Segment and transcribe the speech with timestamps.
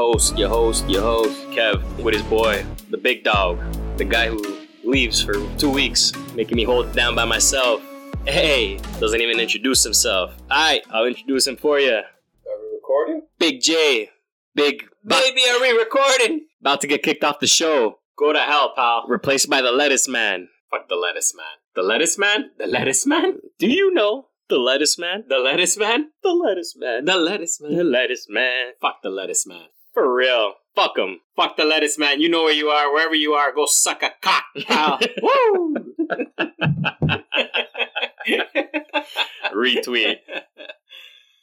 [0.00, 3.58] your host, your host, your host, Kev, with his boy, the big dog,
[3.98, 4.42] the guy who
[4.82, 7.82] leaves for two weeks, making me hold it down by myself.
[8.26, 10.34] Hey, doesn't even introduce himself.
[10.50, 11.92] Alright, I'll introduce him for you.
[11.92, 13.22] Are we recording?
[13.38, 14.08] Big J.
[14.54, 14.84] Big.
[15.04, 16.46] Baby, are we recording?
[16.62, 17.98] About to get kicked off the show.
[18.18, 19.04] Go to hell, pal.
[19.06, 20.48] Replaced by the lettuce man.
[20.70, 21.44] Fuck the lettuce man.
[21.76, 22.50] The lettuce man?
[22.58, 23.38] The lettuce man?
[23.58, 25.24] Do you know the lettuce man?
[25.28, 26.08] The lettuce man?
[26.22, 27.04] The lettuce man.
[27.04, 27.76] The lettuce man.
[27.76, 28.72] The lettuce man.
[28.80, 29.66] Fuck the lettuce man.
[30.00, 30.54] For real.
[30.74, 31.20] Fuck them.
[31.36, 32.22] Fuck the lettuce man.
[32.22, 32.90] You know where you are.
[32.90, 34.98] Wherever you are, go suck a cock, pal.
[35.22, 35.74] Woo!
[39.54, 40.20] Retweet.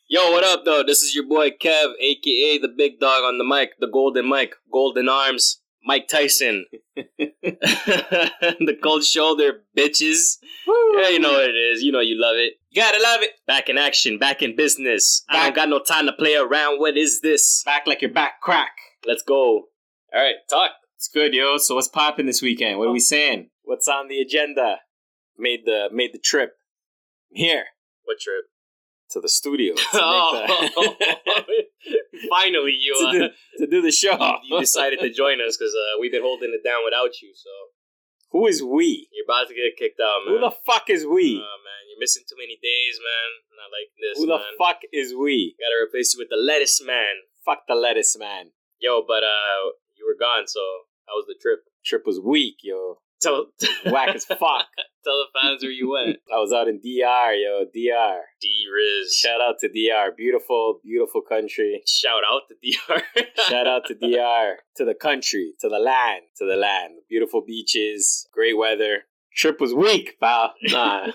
[0.10, 0.82] Yo, what up, though?
[0.82, 4.56] This is your boy Kev, aka the big dog on the mic, the golden mic,
[4.74, 6.66] golden arms, Mike Tyson.
[6.98, 10.38] the cold shoulder, bitches.
[10.68, 11.82] Yeah, you know what it is.
[11.82, 12.56] You know you love it.
[12.70, 13.32] You gotta love it.
[13.48, 15.24] Back in action, back in business.
[15.30, 16.80] I Back- don't got no time to play around.
[16.80, 17.64] What is this?
[17.64, 18.72] Back like your back crack.
[19.06, 19.38] Let's go.
[20.14, 20.72] All right, talk.
[20.98, 21.58] It's good, yo.
[21.58, 22.80] So what's popping this weekend?
[22.80, 23.50] What are we saying?
[23.64, 24.80] What's on the agenda?
[25.38, 26.54] Made the made the trip
[27.32, 27.64] here
[28.04, 28.46] What trip?
[29.12, 30.46] To the studio to, Oh,
[32.30, 34.18] finally, you, to, uh, do, to do the show.
[34.44, 37.32] you decided to join us because uh, we've been holding it down without you.
[37.36, 37.50] So
[38.32, 39.08] Who is we?
[39.14, 40.36] you're about to get kicked out, man.
[40.36, 41.38] Who the fuck is we?
[41.40, 43.30] Oh man, you're missing too many days, man.
[43.58, 44.56] Not like this, Who the man.
[44.58, 45.56] fuck is we?
[45.60, 47.26] Gotta replace you with the lettuce man.
[47.46, 48.52] Fuck the lettuce man.
[48.80, 50.60] Yo, but uh, you were gone, so
[51.08, 51.62] how was the trip?
[51.86, 53.00] Trip was weak, yo.
[53.22, 53.48] Tell,
[53.88, 54.40] Whack as fuck.
[55.04, 56.18] tell the fans where you went.
[56.34, 57.66] I was out in DR, yo.
[57.66, 58.20] DR.
[58.40, 59.14] D Riz.
[59.16, 60.12] Shout out to DR.
[60.16, 61.82] Beautiful, beautiful country.
[61.88, 63.02] Shout out to DR.
[63.50, 64.58] Shout out to DR.
[64.78, 65.54] To the country.
[65.62, 66.24] To the land.
[66.38, 66.96] To the land.
[67.10, 68.28] Beautiful beaches.
[68.34, 69.04] Great weather.
[69.36, 70.54] Trip was weak, pal.
[70.64, 71.08] Nah.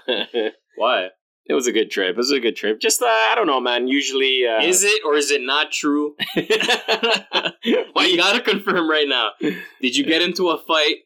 [0.77, 1.09] Why?
[1.47, 2.11] it was a good trip.
[2.11, 2.81] It was a good trip.
[2.81, 3.89] Just, uh, I don't know, man.
[3.89, 4.47] Usually.
[4.47, 6.15] Uh, Is it or is it not true?
[6.37, 9.31] Well, you gotta confirm right now.
[9.81, 10.97] Did you get into a fight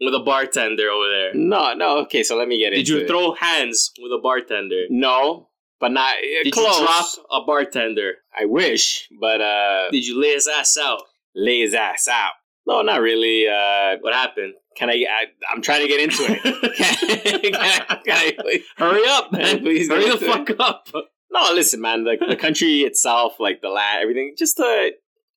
[0.00, 1.34] with a bartender over there?
[1.34, 1.98] no, no.
[2.02, 2.76] Okay, so let me get it.
[2.76, 3.08] Did into you it.
[3.08, 4.84] throw hands with a bartender?
[4.90, 6.78] No, but not uh, Did close.
[6.80, 8.14] you drop a bartender?
[8.38, 11.02] I wish, but uh, Did you lay his ass out?
[11.34, 12.32] lay his ass out.
[12.66, 13.46] No, not really.
[13.48, 14.54] Uh, What happened?
[14.76, 15.24] can I, I?
[15.52, 16.42] I'm trying to get into it.
[16.76, 18.62] Can, can I, can I please?
[18.76, 19.58] Hurry up, man!
[19.60, 20.88] Please Hurry the fuck up!
[21.32, 22.04] No, listen, man.
[22.04, 24.34] The, the country itself, like the land, everything.
[24.38, 24.86] Just uh,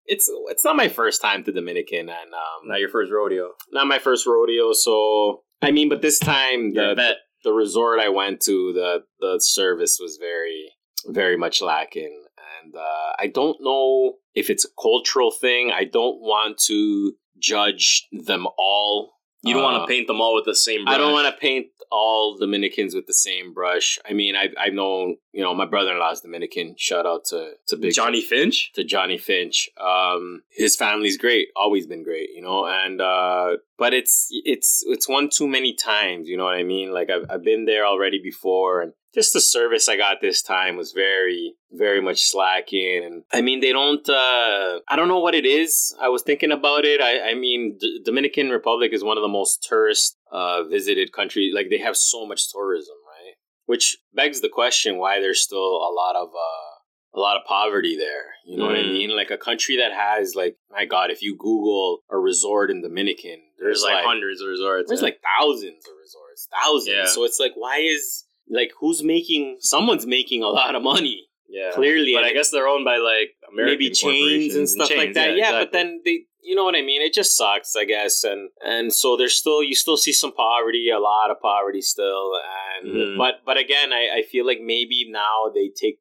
[0.06, 3.52] it's it's not my first time to Dominican, and um, Not your first rodeo.
[3.72, 4.74] not my first rodeo.
[4.74, 7.18] So I mean, but this time the vet.
[7.44, 10.72] the resort I went to, the the service was very
[11.08, 12.24] very much lacking,
[12.64, 15.72] and uh, I don't know if it's a cultural thing.
[15.74, 19.12] I don't want to judge them all.
[19.46, 20.86] You don't Uh, want to paint them all with the same.
[20.86, 20.96] Brush.
[20.96, 24.00] I don't want to paint all Dominicans with the same brush.
[24.10, 26.76] I mean, I've, I've known you know my brother in law is Dominican.
[26.78, 28.72] Shout out to to Big Johnny Finch.
[28.74, 29.70] to Johnny Finch.
[29.80, 32.66] Um, his family's great, always been great, you know.
[32.66, 36.92] And uh, but it's it's it's one too many times, you know what I mean?
[36.92, 40.76] Like I've I've been there already before, and just the service I got this time
[40.76, 43.02] was very very much slacking.
[43.04, 44.08] And I mean, they don't.
[44.08, 45.96] Uh, I don't know what it is.
[46.02, 47.02] I was thinking about it.
[47.02, 51.54] I I mean, D- Dominican Republic is one of the most tourist uh, visited countries.
[51.56, 53.34] Like they have so much tourism, right?
[53.66, 56.72] Which begs the question why there's still a lot of uh,
[57.16, 58.26] a lot of poverty there.
[58.46, 58.94] You know what I Mm.
[58.94, 59.16] mean?
[59.16, 63.40] Like a country that has like, my God, if you Google a resort in Dominican,
[63.60, 64.90] There's there's, like, like, hundreds of resorts.
[64.90, 65.06] there's yeah.
[65.10, 66.96] like thousands of resorts, thousands.
[66.98, 67.06] Yeah.
[67.06, 69.58] So it's like, why is like who's making?
[69.60, 71.28] Someone's making a lot of money.
[71.48, 74.90] yeah, Clearly, But and I guess they're owned by like American maybe chains and stuff
[74.90, 75.36] like chains, that.
[75.38, 75.80] Yeah, but exactly.
[75.80, 77.02] then they, you know what I mean?
[77.02, 78.24] It just sucks, I guess.
[78.24, 82.34] And and so there's still you still see some poverty, a lot of poverty still.
[82.82, 83.18] And Mhm.
[83.18, 86.00] but but again, I I feel like maybe now they take,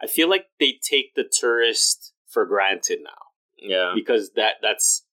[0.00, 3.22] I feel like they take the tourist for granted now
[3.62, 5.04] yeah, because that that's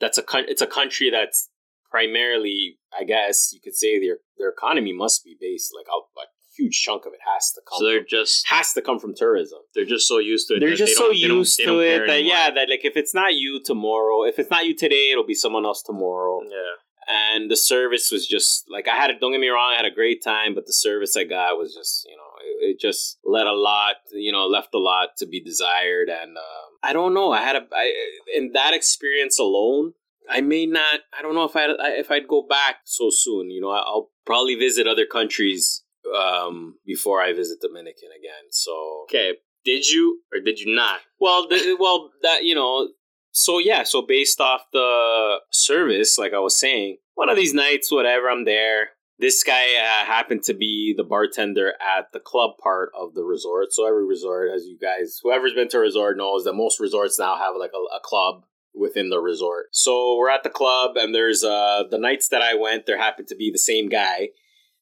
[0.00, 1.50] that's a it's a country that's
[1.90, 6.26] primarily, I guess you could say their their economy must be based like a, a
[6.56, 7.78] huge chunk of it has to come.
[7.78, 10.60] so they're from, just has to come from tourism they're just so used to it.
[10.60, 12.34] they're just they so don't- they don't- used they to don't it that anymore.
[12.34, 15.34] yeah that like if it's not you tomorrow if it's not you today it'll be
[15.34, 16.74] someone else tomorrow yeah.
[17.08, 19.84] and the service was just like i had it don't get me wrong i had
[19.84, 23.18] a great time but the service i got was just you know it, it just
[23.24, 27.14] let a lot you know left a lot to be desired and um, i don't
[27.14, 27.92] know i had a I,
[28.34, 29.94] in that experience alone
[30.30, 31.00] I may not.
[31.18, 31.64] I don't know if I
[31.98, 33.50] if I'd go back so soon.
[33.50, 35.81] You know, I'll probably visit other countries
[36.16, 38.50] um, before I visit Dominican again.
[38.50, 39.34] So Okay,
[39.64, 41.00] did you or did you not?
[41.20, 42.88] well, the, well, that you know,
[43.30, 47.90] so yeah, so based off the service, like I was saying, one of these nights,
[47.92, 48.90] whatever, I'm there.
[49.18, 53.72] this guy uh, happened to be the bartender at the club part of the resort.
[53.72, 57.18] So every resort, as you guys, whoever's been to a resort knows that most resorts
[57.18, 58.44] now have like a, a club
[58.74, 59.66] within the resort.
[59.72, 63.28] So we're at the club, and there's uh the nights that I went, there happened
[63.28, 64.30] to be the same guy,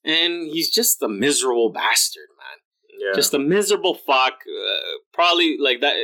[0.05, 3.06] and he's just a miserable bastard, man.
[3.06, 3.12] Yeah.
[3.14, 4.35] Just a miserable fuck.
[4.47, 5.97] Uh, probably like that.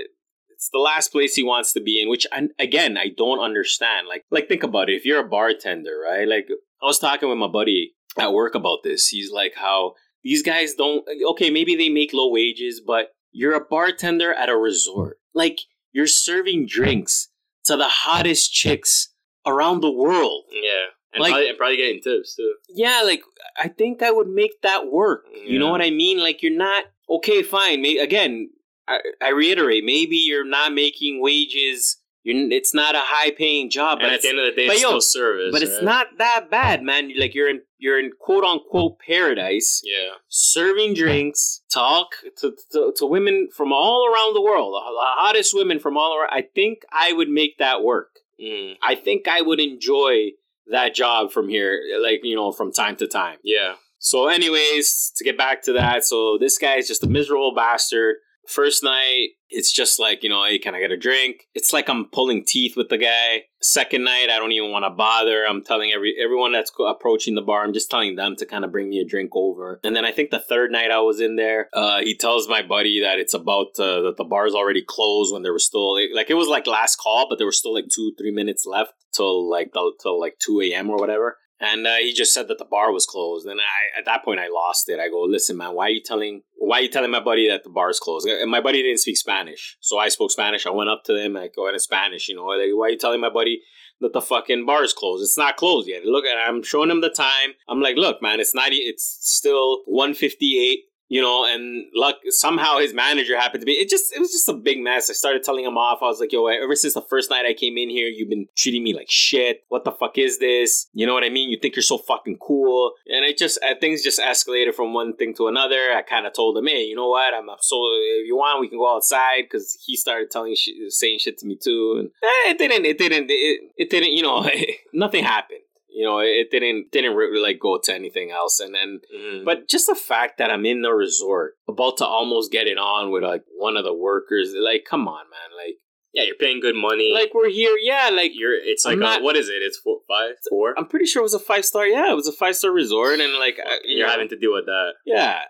[0.50, 4.08] It's the last place he wants to be in, which I, again I don't understand.
[4.08, 4.94] Like, like think about it.
[4.94, 6.26] If you're a bartender, right?
[6.26, 6.46] Like
[6.82, 9.08] I was talking with my buddy at work about this.
[9.08, 11.04] He's like, how these guys don't.
[11.30, 15.18] Okay, maybe they make low wages, but you're a bartender at a resort.
[15.34, 15.60] Like
[15.92, 17.28] you're serving drinks
[17.64, 19.12] to the hottest chicks
[19.46, 20.44] around the world.
[20.50, 20.86] yeah.
[21.12, 22.54] And, Like- probably, and probably getting tips too.
[22.68, 23.22] Yeah, like
[23.62, 25.24] I think I would make that work.
[25.46, 26.18] You know what I mean?
[26.18, 27.42] Like you're not okay.
[27.42, 27.80] Fine.
[27.82, 28.50] May, again,
[28.88, 29.84] I, I reiterate.
[29.84, 31.96] Maybe you're not making wages.
[32.22, 32.50] You're.
[32.52, 34.74] It's not a high paying job, but And at the end of the day, but
[34.74, 35.52] it's yo, still service.
[35.52, 35.84] but it's right?
[35.84, 37.12] not that bad, man.
[37.16, 40.14] Like you're in you're in quote unquote paradise, Yeah.
[40.28, 42.08] serving drinks, talk
[42.40, 46.30] to, to to women from all around the world, the hottest women from all around.
[46.32, 48.18] I think I would make that work.
[48.42, 48.76] Mm.
[48.82, 50.32] I think I would enjoy
[50.70, 53.38] that job from here, like you know, from time to time.
[53.42, 53.74] Yeah.
[53.98, 58.16] So, anyways, to get back to that, so this guy is just a miserable bastard.
[58.48, 61.44] First night, it's just like, you know, hey, can I get a drink?
[61.54, 63.44] It's like I'm pulling teeth with the guy.
[63.60, 65.44] Second night, I don't even want to bother.
[65.44, 68.72] I'm telling every everyone that's approaching the bar, I'm just telling them to kind of
[68.72, 69.80] bring me a drink over.
[69.84, 72.62] And then I think the third night I was in there, uh, he tells my
[72.62, 76.30] buddy that it's about uh, that the bar's already closed when there was still like
[76.30, 79.48] it was like last call, but there was still like two three minutes left till
[79.48, 80.90] like till like two a.m.
[80.90, 81.38] or whatever.
[81.58, 84.40] And uh, he just said that the bar was closed, and I at that point
[84.40, 85.00] I lost it.
[85.00, 87.64] I go, listen, man, why are you telling why are you telling my buddy that
[87.64, 88.26] the bar's closed?
[88.28, 90.66] And my buddy didn't speak Spanish, so I spoke Spanish.
[90.66, 92.98] I went up to him, I go in Spanish, you know, like, why are you
[92.98, 93.62] telling my buddy
[94.00, 95.22] that the fucking bar is closed?
[95.22, 96.04] It's not closed yet.
[96.04, 97.50] Look, I'm showing him the time.
[97.68, 102.92] I'm like, look, man, it's e- It's still 158 you know, and luck somehow his
[102.92, 103.72] manager happened to be.
[103.72, 105.08] It just it was just a big mess.
[105.08, 105.98] I started telling him off.
[106.02, 108.46] I was like, "Yo, ever since the first night I came in here, you've been
[108.56, 109.64] treating me like shit.
[109.68, 110.88] What the fuck is this?
[110.92, 111.48] You know what I mean?
[111.50, 115.14] You think you're so fucking cool." And it just uh, things just escalated from one
[115.16, 115.92] thing to another.
[115.94, 117.34] I kind of told him, "Hey, you know what?
[117.34, 121.20] I'm so if you want, we can go outside." Because he started telling shit, saying
[121.20, 122.84] shit to me too, and eh, it didn't.
[122.84, 123.26] It didn't.
[123.30, 124.12] It, it didn't.
[124.12, 124.48] You know,
[124.92, 125.60] nothing happened.
[125.98, 129.44] You know, it didn't didn't really like go to anything else, and then Mhm.
[129.46, 133.10] but just the fact that I'm in the resort, about to almost get it on
[133.10, 135.76] with like one of the workers, like, come on, man, like,
[136.12, 137.12] yeah, you're paying good money.
[137.14, 138.54] like we're here, yeah, like you're.
[138.54, 139.62] It's like a- not- what is it?
[139.62, 140.74] It's four, five, four.
[140.78, 143.18] I'm pretty sure it was a five star, yeah, it was a five star resort,
[143.20, 144.90] and like, I, and you're having to deal with that.
[145.06, 145.44] yeah.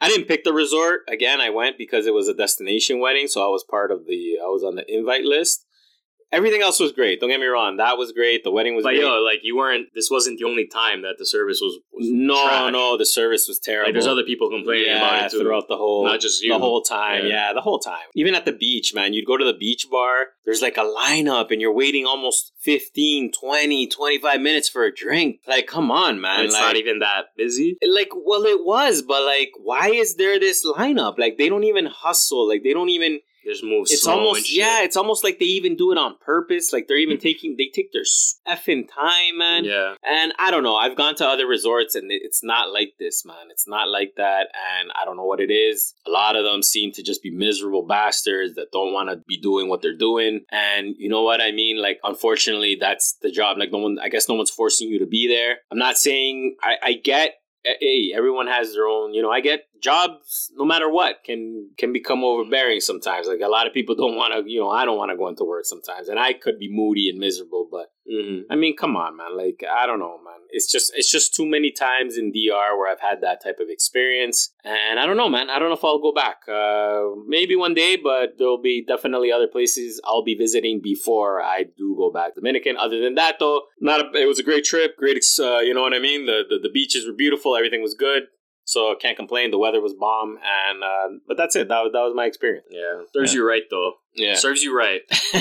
[0.00, 1.40] I didn't pick the resort again.
[1.40, 4.38] I went because it was a destination wedding, so I was part of the.
[4.42, 5.64] I was on the invite list.
[6.32, 7.20] Everything else was great.
[7.20, 7.76] Don't get me wrong.
[7.76, 8.44] That was great.
[8.44, 9.00] The wedding was But great.
[9.02, 9.88] yo, like you weren't.
[9.94, 11.78] This wasn't the only time that the service was.
[11.92, 12.72] was no, trash.
[12.72, 13.88] no, the service was terrible.
[13.88, 15.40] Like there's other people complaining yeah, about it too.
[15.40, 16.52] throughout the whole Not just you.
[16.52, 17.26] the whole time.
[17.26, 17.48] Yeah.
[17.48, 17.52] Yeah.
[17.52, 18.06] the whole time.
[18.14, 21.50] Even at the beach, man, you'd go to the beach bar, there's like a lineup
[21.50, 25.40] and you're waiting almost 15, 20, 25 minutes for a drink.
[25.46, 26.36] Like, come on, man.
[26.36, 27.76] and it's like, not even that busy.
[27.86, 31.18] like, well, it was, but like, why is there this lineup?
[31.18, 32.48] Like, they don't even hustle.
[32.48, 33.20] Like, they don't even.
[33.44, 33.86] Just move.
[33.90, 34.82] It's almost yeah.
[34.82, 36.72] It's almost like they even do it on purpose.
[36.72, 38.04] Like they're even taking they take their
[38.48, 39.64] effing time, man.
[39.64, 39.94] Yeah.
[40.02, 40.76] And I don't know.
[40.76, 43.50] I've gone to other resorts and it's not like this, man.
[43.50, 44.48] It's not like that.
[44.80, 45.94] And I don't know what it is.
[46.06, 49.38] A lot of them seem to just be miserable bastards that don't want to be
[49.38, 50.44] doing what they're doing.
[50.50, 51.80] And you know what I mean?
[51.80, 53.58] Like, unfortunately, that's the job.
[53.58, 55.58] Like, no one, I guess no one's forcing you to be there.
[55.70, 57.34] I'm not saying, I, I get,
[57.64, 61.70] eh, hey, everyone has their own, you know, I get jobs, no matter what, can
[61.78, 63.28] can become overbearing sometimes.
[63.28, 65.28] Like a lot of people don't want to, you know, I don't want to go
[65.28, 67.68] into work sometimes, and I could be moody and miserable.
[67.70, 68.52] But Mm-hmm.
[68.52, 69.36] I mean, come on, man.
[69.36, 70.40] Like I don't know, man.
[70.50, 73.68] It's just it's just too many times in DR where I've had that type of
[73.70, 75.48] experience, and I don't know, man.
[75.48, 76.40] I don't know if I'll go back.
[76.46, 81.64] Uh, maybe one day, but there'll be definitely other places I'll be visiting before I
[81.76, 82.34] do go back.
[82.34, 82.76] Dominican.
[82.76, 84.98] Other than that, though, not a, it was a great trip.
[84.98, 86.26] Great, uh, you know what I mean.
[86.26, 87.56] The, the the beaches were beautiful.
[87.56, 88.24] Everything was good.
[88.66, 89.50] So I can't complain.
[89.50, 91.68] The weather was bomb, and uh, but that's it.
[91.68, 92.66] That was that was my experience.
[92.70, 93.02] Yeah.
[93.14, 93.38] Serves Yeah.
[93.40, 93.92] you right though.
[94.14, 94.34] Yeah.
[94.36, 95.00] Serves you right.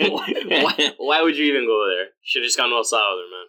[0.00, 2.06] why, why would you even go there?
[2.22, 3.46] Should have just gone to El Salvador, man.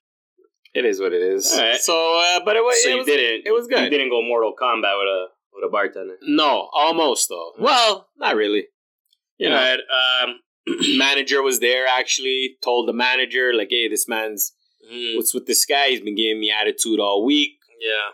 [0.73, 1.53] It is what it is.
[1.53, 1.79] All right.
[1.79, 1.93] So,
[2.35, 2.83] uh, but it was.
[2.83, 3.47] so it you was didn't.
[3.47, 3.83] it was good.
[3.83, 6.15] You didn't go Mortal Kombat with a with a bartender.
[6.23, 7.51] No, almost though.
[7.57, 8.65] Well, not really.
[9.37, 9.77] You know,
[10.23, 10.39] um,
[10.97, 12.57] manager was there actually.
[12.61, 14.51] Told the manager like, "Hey, this man's
[14.91, 15.87] mhm, what's with this guy?
[15.89, 17.51] He's been giving me attitude all week.
[17.79, 18.11] yeah.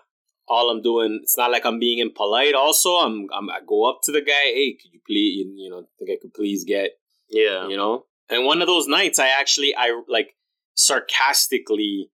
[0.54, 2.56] All I'm doing, it's not like I'm being impolite.
[2.56, 4.46] Also, I'm, I'm I go up to the guy.
[4.58, 6.92] Hey, could you please, you, you know, think I could please get,
[7.30, 7.68] Yeah.
[7.72, 8.06] you know?
[8.30, 10.30] And one of those nights, I actually, I like
[10.76, 12.10] sarcastically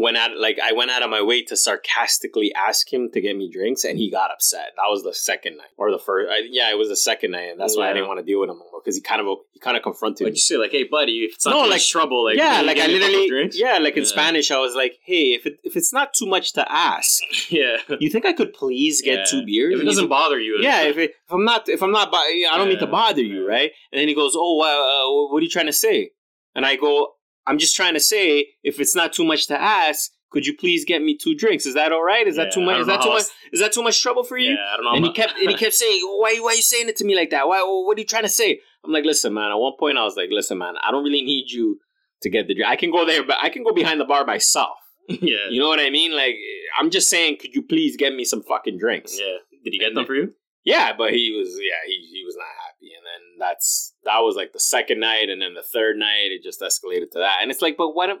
[0.00, 3.36] went out like I went out of my way to sarcastically ask him to get
[3.36, 4.68] me drinks, and he got upset.
[4.76, 6.30] That was the second night or the first.
[6.30, 8.40] I, yeah, it was the second night, and that's why I didn't want to deal
[8.40, 10.36] with him anymore because he kind of he kind of confronted What'd me.
[10.36, 10.56] you say?
[10.56, 12.96] Like, hey, buddy, if it's not No, like- trouble, like, yeah, like I get me
[12.96, 14.08] a couple literally, yeah, like in Yeah.
[14.08, 17.78] Spanish, I was like, "Hey, if it, if it's not too much to ask, yeah.
[17.98, 19.24] you think I could please get Yeah.
[19.24, 21.90] two beers?" If it doesn't bother you, yeah, if, it, if I'm not, if I'm
[21.92, 23.70] not, I don't mean to bother you, right?
[23.92, 26.10] And then he goes, "Oh, uh, what are you trying to say?"
[26.54, 27.14] And I go,
[27.48, 30.84] "I'm just trying to say, if it's not too much to ask, could you please
[30.84, 31.64] get me two drinks?
[31.66, 32.26] Is that all right?
[32.26, 32.80] Is that too much?
[32.80, 33.24] Is that too much?
[33.52, 34.92] Is that too much trouble for you?" yeah, I don't know.
[34.92, 37.16] And he kept and he kept saying, "Why why are you saying it to me
[37.16, 37.48] like that?
[37.48, 39.50] Why what are you trying to say?" I'm like, "Listen, man.
[39.50, 40.74] At one point, I was like, listen, man.
[40.86, 41.80] I don't really need you
[42.22, 42.68] to get the drink.
[42.68, 44.78] I can go there, but I can go behind the bar myself.
[45.08, 46.14] yeah, You know what I mean?
[46.14, 46.34] Like,
[46.78, 49.38] I'm just saying, could you please get me some fucking drinks?" yeah.
[49.64, 50.34] Did he get them for you?
[50.64, 54.36] Yeah, but he was yeah he he was not happy, and then that's that was
[54.36, 57.50] like the second night, and then the third night it just escalated to that, and
[57.50, 58.10] it's like, but what?
[58.10, 58.20] am-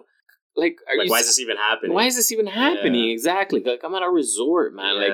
[0.56, 1.94] Like, are Like, why is this even happening?
[1.94, 3.10] why is this even happening?
[3.10, 3.62] Exactly.
[3.64, 4.96] Like, I'm at a resort, man.
[4.98, 5.12] Like,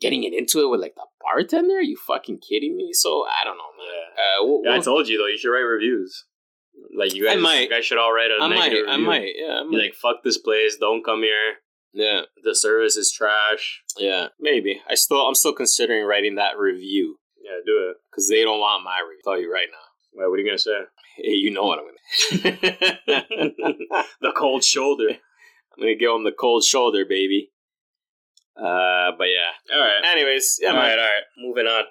[0.00, 1.76] getting it into it with like the bartender?
[1.76, 2.90] Are you fucking kidding me?
[2.92, 3.86] So I don't know, man.
[3.94, 4.22] Yeah.
[4.22, 5.26] Uh, we'll, Yeah, I told you though.
[5.26, 6.24] You should write reviews.
[6.96, 7.60] Like you guys, I might.
[7.64, 9.78] you guys should all write a I might, negative I might, yeah, I might.
[9.78, 10.76] like, fuck this place.
[10.80, 11.56] Don't come here.
[11.92, 13.82] yeah, The service is trash.
[13.98, 14.80] yeah, maybe.
[14.88, 17.96] I still, I'm still considering writing that review Yeah, do it.
[18.10, 19.20] because they don't want my review.
[19.26, 19.78] I'll tell you right now.
[20.14, 20.78] Wait, what are you gonna say?
[21.16, 22.56] Hey, you know what I'm gonna.
[24.20, 25.08] the cold shoulder.
[25.10, 27.50] I'm gonna give them the cold shoulder, baby.
[28.56, 29.52] Uh, but yeah.
[29.74, 30.02] All right.
[30.12, 30.82] Anyways, yeah, all man.
[30.82, 30.98] right.
[30.98, 31.22] All right.
[31.38, 31.84] Moving on.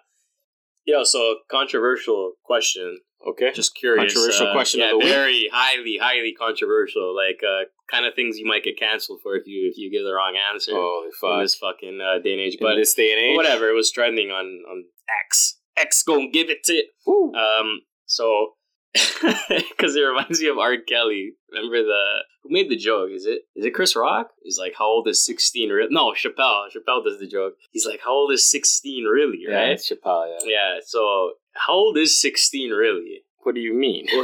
[0.85, 2.99] Yo, so controversial question.
[3.27, 3.51] Okay.
[3.53, 4.13] Just curious.
[4.13, 5.07] Controversial uh, question of Yeah, the week?
[5.07, 7.15] very highly, highly controversial.
[7.15, 10.03] Like, uh, kind of things you might get canceled for if you if you give
[10.05, 11.41] the wrong answer Holy in fuck!
[11.43, 12.53] this fucking uh, day and age.
[12.55, 14.85] In But this day and age, whatever, it was trending on on
[15.25, 15.59] X.
[15.77, 16.83] X gonna give it to.
[17.05, 17.33] Woo.
[17.33, 17.81] Um.
[18.05, 18.53] So,
[18.93, 20.75] because it reminds me of R.
[20.87, 21.31] Kelly.
[21.51, 22.03] Remember the
[22.43, 23.09] who made the joke?
[23.13, 24.29] Is it is it Chris Rock?
[24.43, 25.69] He's like, "How old is sixteen?
[25.69, 25.87] Re-?
[25.89, 26.65] No, Chappelle.
[26.75, 27.53] Chappelle does the joke.
[27.71, 29.69] He's like, "How old is sixteen really?" Yeah, Right?
[29.71, 30.27] it's Chappelle.
[30.45, 30.49] Yeah.
[30.51, 30.79] Yeah.
[30.85, 33.23] So, how old is sixteen really?
[33.43, 34.07] What do you mean?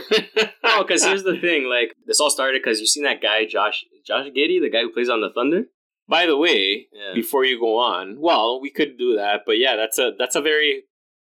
[0.63, 1.63] No, because here's the thing.
[1.69, 4.91] Like, this all started because you seen that guy Josh Josh Giddey, the guy who
[4.91, 5.63] plays on the Thunder.
[6.09, 7.13] By the way, Yeah.
[7.15, 10.41] before you go on, well, we could do that, but yeah, that's a that's a
[10.41, 10.83] very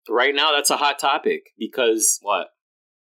[0.09, 2.49] right now that's a hot topic because What?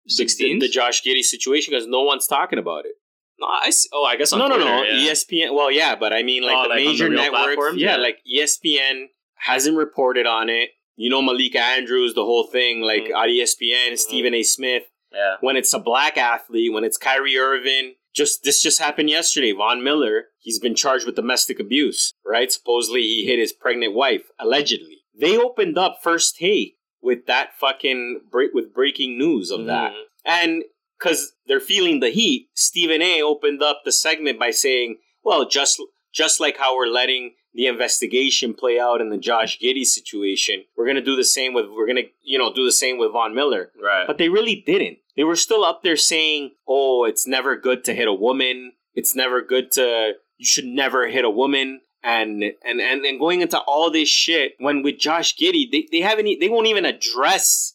[0.08, 0.60] Sixteen?
[0.60, 2.94] the Josh Giddey situation because no one's talking about it.
[3.40, 3.90] No, I see.
[3.92, 4.84] Oh, I guess no, no, Twitter, no.
[4.84, 5.12] yeah.
[5.12, 5.54] ESPN.
[5.56, 7.76] Well, yeah, but I mean, like Oh, the like the major real networks.
[7.78, 7.98] Yeah, Yeah.
[7.98, 10.70] like ESPN hasn't reported on it.
[11.02, 13.16] You know, Malika Andrews, the whole thing, like Mhm.
[13.16, 13.98] on ESPN, Mhm.
[13.98, 14.44] Stephen A.
[14.44, 14.84] Smith.
[15.12, 15.38] Yeah.
[15.42, 19.52] When it's a black athlete, when it's Kyrie Irving, just this just happened yesterday.
[19.52, 22.52] Von Miller, he's been charged with domestic abuse, right?
[22.52, 25.00] Supposedly he hit his pregnant wife, allegedly.
[25.16, 29.94] They opened up first take with that fucking break with breaking news of that.
[29.94, 30.04] Mhm.
[30.24, 30.64] And
[31.00, 33.24] because they're feeling the heat, Stephen A.
[33.24, 35.82] opened up the segment by saying, "Well, just
[36.14, 40.88] just like how we're letting the investigation play out in the Josh Giddey situation, we're
[40.88, 43.72] gonna do the same with we're gonna you know do the same with Von Miller."
[43.82, 44.06] Right.
[44.08, 45.00] But they really didn't.
[45.16, 48.74] They were still up there saying, "Oh, it's never good to hit a woman.
[48.94, 50.14] It's never good to.
[50.38, 54.54] You should never hit a woman." And and and, and going into all this shit
[54.60, 57.74] when with Josh Giddey, they, they haven't they won't even address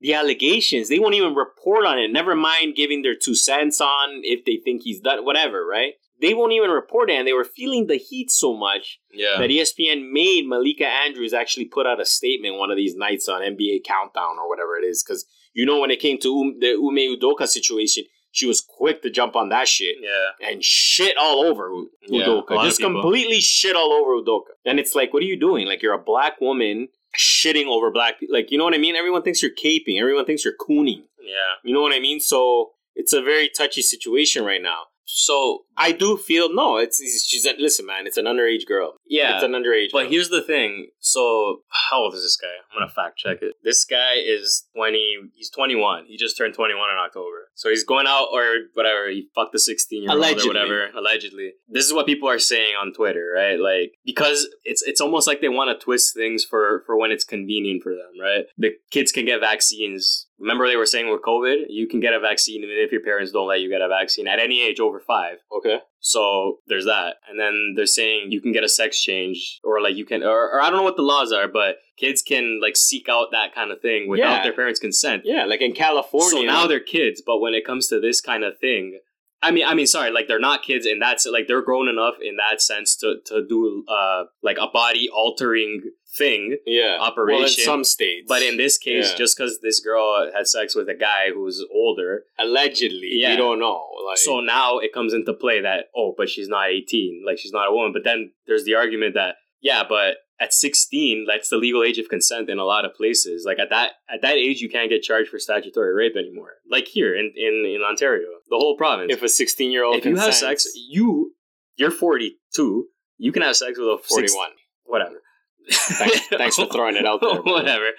[0.00, 0.88] the allegations.
[0.88, 2.10] They won't even report on it.
[2.12, 5.94] Never mind giving their two cents on if they think he's done whatever, right?
[6.20, 9.36] They won't even report it, and they were feeling the heat so much yeah.
[9.38, 13.42] that ESPN made Malika Andrews actually put out a statement one of these nights on
[13.42, 15.02] NBA Countdown or whatever it is.
[15.02, 19.00] Because you know, when it came to um, the Ime Udoka situation, she was quick
[19.02, 20.50] to jump on that shit yeah.
[20.50, 22.62] and shit all over U- Yeah, Udoka.
[22.64, 24.52] Just completely shit all over Udoka.
[24.66, 25.66] And it's like, what are you doing?
[25.66, 28.34] Like, you're a black woman shitting over black people.
[28.34, 28.94] Like, you know what I mean?
[28.94, 29.98] Everyone thinks you're caping.
[29.98, 31.04] Everyone thinks you're cooning.
[31.18, 31.54] Yeah.
[31.64, 32.20] You know what I mean?
[32.20, 34.82] So it's a very touchy situation right now.
[35.06, 36.76] So I do feel no.
[36.78, 38.06] It's, it's she's a, listen, man.
[38.06, 38.96] It's an underage girl.
[39.06, 39.34] yeah.
[39.34, 39.92] It's an underage.
[39.92, 40.00] Girl.
[40.00, 40.10] But girl.
[40.10, 40.88] here's the thing.
[41.00, 42.48] So, how old is this guy?
[42.72, 43.54] I'm gonna fact check it.
[43.62, 45.16] This guy is 20.
[45.34, 46.06] He's 21.
[46.06, 47.48] He just turned 21 in October.
[47.54, 49.08] So he's going out or whatever.
[49.08, 50.48] He fucked a 16 year old or Allegedly.
[50.48, 50.88] whatever.
[50.96, 51.52] Allegedly.
[51.68, 53.58] This is what people are saying on Twitter, right?
[53.58, 57.24] Like because it's it's almost like they want to twist things for for when it's
[57.24, 58.44] convenient for them, right?
[58.58, 60.26] The kids can get vaccines.
[60.38, 63.32] Remember they were saying with COVID, you can get a vaccine even if your parents
[63.32, 65.38] don't let you get a vaccine at any age over five.
[65.66, 65.80] Okay.
[66.00, 67.16] So there's that.
[67.28, 70.50] And then they're saying you can get a sex change or like you can or,
[70.52, 73.54] or I don't know what the laws are, but kids can like seek out that
[73.54, 74.42] kind of thing without Yeah.
[74.44, 75.22] their parents' consent.
[75.24, 76.30] Yeah, like in California.
[76.30, 79.00] So now they're kids, but when it comes to this kind of thing,
[79.42, 82.14] I mean, I mean, sorry, like they're not kids, and that's like they're grown enough
[82.22, 85.82] in that sense to to do uh like a body altering
[86.16, 86.56] thing.
[86.66, 87.40] Yeah, Operation.
[87.40, 89.16] Well, in some states, But in this case, Yeah.
[89.16, 93.30] just because this girl had sex with a guy who's older, allegedly, Yeah.
[93.32, 93.82] we don't know.
[94.06, 97.52] Like, so now it comes into play that oh, but she's not eighteen, like she's
[97.52, 97.92] not a woman.
[97.92, 102.08] But then there's the argument that yeah, but at sixteen, that's the legal age of
[102.08, 103.44] consent in a lot of places.
[103.46, 106.54] Like at that at that age, you can't get charged for statutory rape anymore.
[106.70, 109.12] Like here in in, in Ontario, the whole province.
[109.12, 111.32] if a sixteen-year-old if you have sex, you
[111.78, 112.88] you're 42.
[113.18, 114.50] You can have sex with a 6 forty-one.
[114.84, 115.22] whatever.
[115.70, 117.40] Thanks, thanks for throwing it out there.
[117.42, 117.90] whatever.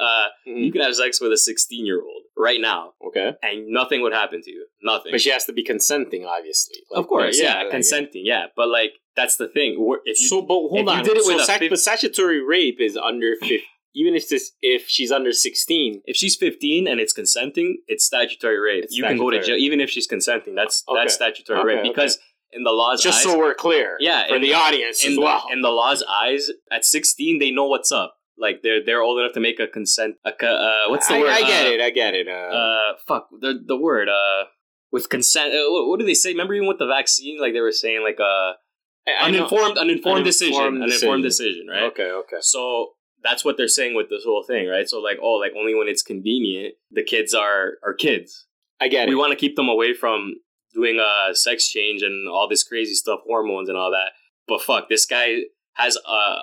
[0.00, 0.64] Uh, Mhm.
[0.64, 4.12] you can have sex with a 16 year old right now, Okay, and nothing would
[4.12, 4.66] happen to you.
[4.82, 5.12] Nothing.
[5.12, 6.76] but she has to be consenting, obviously.
[6.90, 8.46] Like, of course, yeah, consenting, yeah.
[8.56, 9.76] But like that's the thing.
[10.04, 12.40] If you so, but hold if you did it so with a sac- but statutory
[12.44, 13.62] rape is under fifty.
[13.98, 18.58] Even if this, if she's under sixteen, if she's 15 and it's consenting, it's statutory
[18.60, 18.84] rape.
[18.84, 20.54] It's you can go to jail even if she's consenting.
[20.54, 21.00] That's Okay.
[21.00, 22.08] that's statutory Okay, rape okay.
[22.52, 25.16] In the law's just eyes, so we're clear, Yeah, for in the audience in as
[25.16, 25.44] the, well.
[25.52, 28.16] in the law's eyes, at 16 they know what's up.
[28.38, 30.16] Like they're they're old enough to make a consent.
[30.24, 31.28] A, uh, what's the I, word?
[31.30, 31.80] I get Uh, it.
[31.80, 32.28] I get it.
[32.28, 34.44] Uh, uh fuck the the word uh
[34.92, 37.60] with consent uh, what, what do they say remember even with the vaccine like they
[37.60, 38.52] were saying like uh
[39.08, 41.66] I uninformed uninformed decision Uninformed uninformed decision.
[41.66, 42.36] decision right Okay, okay.
[42.40, 42.90] so
[43.22, 45.88] that's what they're saying with this whole thing right so like oh like only when
[45.88, 48.46] it's convenient the kids are are kids
[48.80, 49.16] I get we it.
[49.16, 50.34] We want to keep them away from
[50.76, 54.12] doing a sex change and all this crazy stuff hormones and all that
[54.46, 55.38] but fuck this guy
[55.74, 56.36] has a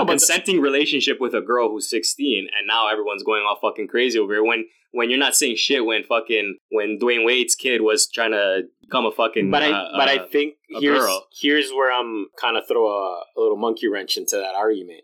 [0.00, 4.18] a consenting relationship with a girl who's 16 and now everyone's going all fucking crazy
[4.18, 8.08] over here when when you're not saying shit when fucking when Dwyane Wade's kid was
[8.08, 11.26] trying to become a fucking But I, uh, but I uh, think here's girl.
[11.40, 15.02] here's where I'm kind of throw a, a little monkey wrench into that argument.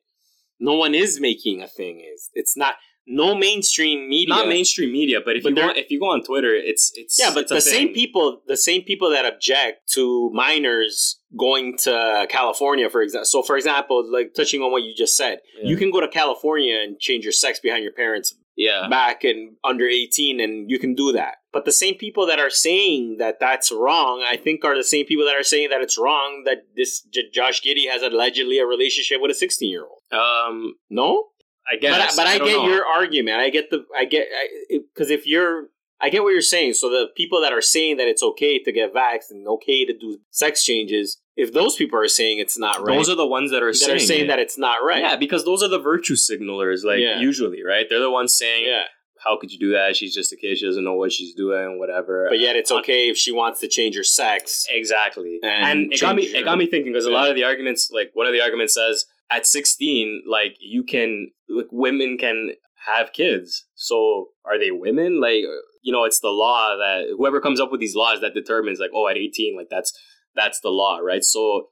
[0.58, 2.00] No one is making a thing.
[2.00, 4.34] Is it's not no mainstream media.
[4.34, 7.18] not mainstream media but if But you go if you go on Twitter it's it's
[7.18, 12.26] Yeah, but it's the same people, the same people that object to minors going to
[12.30, 13.24] California, for example.
[13.26, 15.68] So, for example, like touching on what you just said, Yeah.
[15.70, 19.56] you can go to California and change your sex behind your parents' yeah back and
[19.64, 23.40] under 18 and you can do that but the same people that are saying that
[23.40, 26.58] that's wrong i think are the same people that are saying that it's wrong that
[26.76, 31.30] this J- josh giddey has allegedly a relationship with a 16 year old um no
[31.70, 32.68] I guess but, I- but i, don't get know.
[32.68, 34.26] your argument i get the i get
[34.70, 35.68] because if you're
[36.00, 36.74] I get what you're saying.
[36.74, 39.96] So the people that are saying that it's okay to get vaxxed and okay to
[39.96, 43.52] do sex changes, if those people are saying it's not right, those are the ones
[43.52, 45.00] that are that saying, are saying that it's not right.
[45.00, 47.20] yeah because those are the virtue signalers like Yeah.
[47.20, 48.82] usually right they're the ones saying yeah.
[49.24, 51.78] how could you do that she's just a kid she doesn't know what she's doing
[51.78, 54.66] whatever But yet it's uh, okay if she wants to change her sex.
[54.70, 55.38] Exactly.
[55.42, 57.90] And And, it got me it got me thinking because a lot of the arguments
[57.90, 62.50] like one of the arguments says at 16 like you can like women can
[62.86, 63.66] have kids.
[63.74, 65.20] So are they women?
[65.20, 65.42] Like
[65.82, 68.90] you know it's the law that whoever comes up with these laws that determines like
[68.94, 69.92] oh at 18 like that's
[70.34, 71.24] that's the law, right?
[71.24, 71.68] So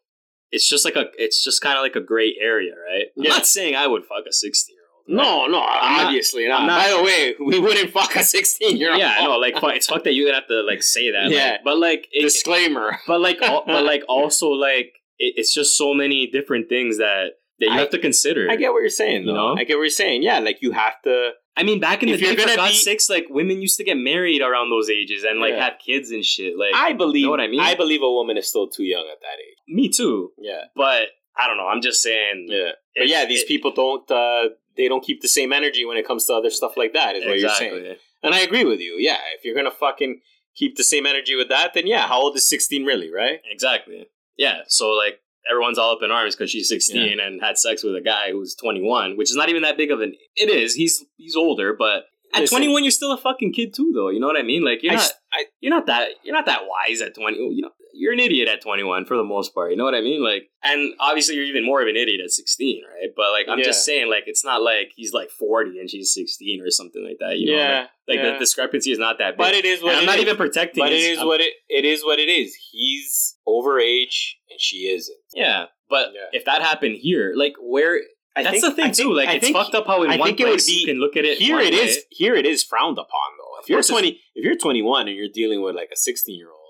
[0.51, 3.07] it's just like a it's just kind of like a gray area, right?
[3.17, 3.31] I'm Yeah.
[3.31, 5.17] not saying I would fuck a 16 year old.
[5.19, 6.65] No, no, I'm obviously not.
[6.67, 9.01] Not- By the way, we wouldn't fuck a 16 year old.
[9.01, 9.37] Yeah, I know.
[9.39, 11.25] Like, it's fucked that you have to like say that.
[11.25, 11.57] like, Yeah.
[11.65, 12.99] but like, it, Disclaimer.
[13.07, 17.31] but like but like also like it, it's just so many different things that
[17.63, 19.55] that you I- have to consider I get what you're saying, You know?
[19.57, 20.23] I get what you're saying.
[20.23, 21.15] Yeah, like you have to.
[21.57, 23.97] I mean back in the day for God's be- sakes like women used to get
[23.97, 25.65] married around those ages and like Yeah.
[25.67, 27.25] have kids and shit like I believe.
[27.27, 27.61] know what I mean?
[27.61, 29.59] I believe a woman is still too young at that age.
[29.79, 30.65] me too Yeah.
[30.85, 31.05] but
[31.41, 32.73] I don't know I'm just saying Yeah.
[32.97, 34.07] But yeah, these it- people don't.
[34.11, 34.45] uh
[34.79, 37.11] They don't keep the same energy when it comes to other stuff like that.
[37.17, 37.97] Is what you're saying.
[38.25, 38.93] And I agree with you.
[39.09, 40.13] Yeah, if you're gonna fucking
[40.61, 43.39] keep the same energy with that, then yeah, how old is 16 really, right?
[43.57, 44.07] exactly
[44.39, 45.17] yeah so like
[45.51, 48.55] everyone's all up in arms because she's 16 and had sex with a guy who's
[48.55, 52.05] 21 which is not even that big of an it is he's he's older but
[52.35, 52.59] at Listen.
[52.59, 54.93] 21 you're still a fucking kid too though you know what i mean like you're
[54.95, 58.21] not I- you're not that you're not that wise at 20 you know you're an
[58.21, 61.35] idiot at 21 for the most part you know what i mean like and obviously
[61.35, 64.25] you're even more of an idiot at 16 right but like i'm just saying like
[64.27, 67.59] it's not like he's like 40 and she's 16 or something like that you know
[67.59, 68.33] yeah, like, like yeah.
[68.33, 70.23] the discrepancy is not that big but it is what and i'm it not is.
[70.23, 72.55] even protecting But it his- is what it it is what it is.
[72.71, 75.19] He's over age and she isn't.
[75.35, 76.21] yeah but Yeah.
[76.39, 78.01] if that happened here like where
[78.35, 80.03] I that's think- the thing I think- too like I it's think- fucked up how
[80.05, 81.75] in I one think it would place be- you can look at it Here it
[81.75, 81.97] is.
[81.97, 82.03] way.
[82.11, 83.61] Here it is frowned upon though.
[83.63, 86.49] If you're twenty, if you're twenty one and you're dealing with like a sixteen year
[86.51, 86.62] old,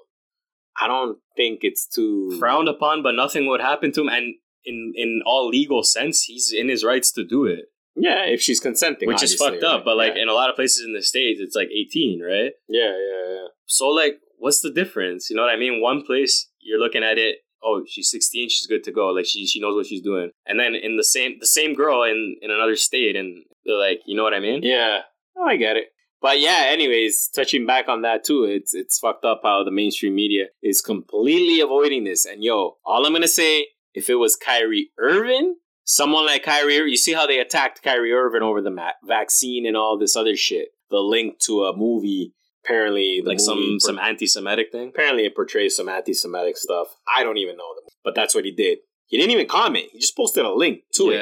[0.83, 2.37] I don't think it's too.
[2.39, 4.27] frowned upon but nothing would happen to him and
[4.65, 7.65] in in all legal sense he's in his rights to do it
[8.09, 9.85] Yeah, if she's consenting, which is fucked up right?
[9.87, 10.23] but like yeah.
[10.23, 13.47] in a lot of places in the states it's like 18 right yeah, yeah, yeah.
[13.67, 17.19] so like what's the difference you know what i mean one place you're looking at
[17.27, 20.31] it oh she's 16 she's good to go like she she knows what she's doing
[20.49, 23.29] and then in the same the same girl in in another state and
[23.65, 25.01] they're like you know what i mean Yeah,
[25.37, 25.87] oh, I get it.
[26.23, 30.15] But yeah, anyways, touching back on that too, it's it's fucked up how the mainstream
[30.15, 32.25] media is completely avoiding this.
[32.25, 36.97] And yo, all I'm gonna say, if it was Kyrie Irving, someone like Kyrie, you
[36.97, 40.69] see how they attacked Kyrie Irving over the ma- vaccine and all this other shit.
[40.91, 44.91] The link to a movie, apparently, the like some movie some anti-Semitic thing.
[44.91, 46.87] apparently it portrays some anti-Semitic stuff.
[47.17, 48.79] I don't even know them, but that's what he did.
[49.07, 49.87] He didn't even comment.
[49.93, 51.17] He just posted a link to it,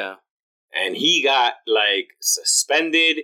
[0.75, 3.23] and he got like suspended.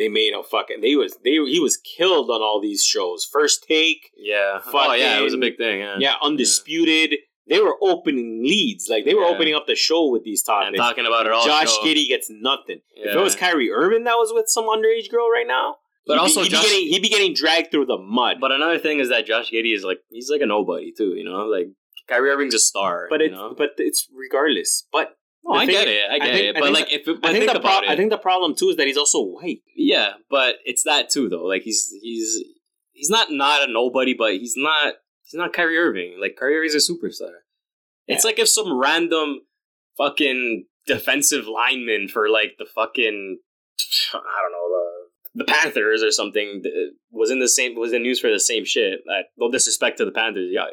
[0.00, 0.80] They made a fucking.
[0.80, 3.28] They was they he was killed on all these shows.
[3.30, 4.58] First take, yeah.
[4.66, 5.80] oh yeah, it was a big thing.
[5.80, 7.18] Yeah, yeah, undisputed.
[7.48, 9.28] They were opening leads, like they were Yeah.
[9.34, 10.78] opening up the show with these and topics.
[10.78, 11.44] talking about it all.
[11.44, 11.82] Josh show.
[11.84, 12.80] Giddey gets nothing.
[12.94, 16.20] If it was Kyrie Irving that was with some underage girl right now, But he'd
[16.20, 18.36] also be, he'd, Josh- be getting, he'd be getting dragged through the mud.
[18.40, 21.14] But another thing is that Josh Giddey is like he's like a nobody too.
[21.16, 21.66] You know, like
[22.08, 23.06] Kyrie Irving's a star.
[23.10, 23.54] but you it's know?
[23.56, 24.86] but it's regardless.
[24.92, 26.10] But No, I get it.
[26.10, 26.60] I get think- it.
[26.60, 27.92] But like, if it, I think think the about pro- it.
[27.92, 29.62] I think the problem too is that he's also white.
[29.74, 31.44] yeah, but it's that too though.
[31.44, 32.42] Like he's he's
[32.92, 36.18] he's not not a nobody, but he's not he's not Kyrie Irving.
[36.20, 37.32] Like Kyrie Irving's a superstar.
[38.06, 39.42] It's like if some random
[39.96, 43.38] fucking defensive lineman for like the fucking
[44.12, 44.68] I don't know
[45.34, 46.62] the the Panthers or something
[47.12, 49.00] was in the same was in news for the same shit.
[49.06, 50.70] Like, no disrespect to the Panthers, y'all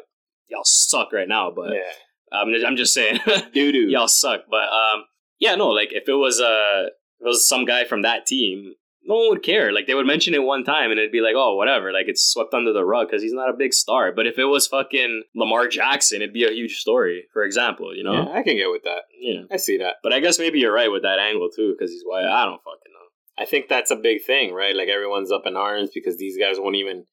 [0.48, 1.92] y'all suck right now, but yeah,
[2.32, 3.20] I'm I'm just saying.
[3.54, 3.88] doo doo.
[3.88, 4.42] y'all suck.
[4.50, 5.04] But um,
[5.38, 6.86] yeah, no, like if it was uh,
[7.20, 9.72] it was some guy from that team, no one would care.
[9.72, 11.92] Like they would mention it one time and it'd be like, oh, whatever.
[11.92, 14.12] Like it's swept under the rug because he's not a big star.
[14.12, 17.24] But if it was fucking Lamar Jackson, it'd be a huge story.
[17.32, 18.12] For example, you know.
[18.12, 19.02] Yeah, I can get with that.
[19.18, 19.42] Yeah.
[19.50, 19.96] I see that.
[20.02, 22.24] But I guess maybe you're right with that angle too, because he's white.
[22.26, 23.42] I don't fucking know.
[23.42, 24.74] I think that's a big thing, right?
[24.76, 27.04] Like everyone's up in arms because these guys won't even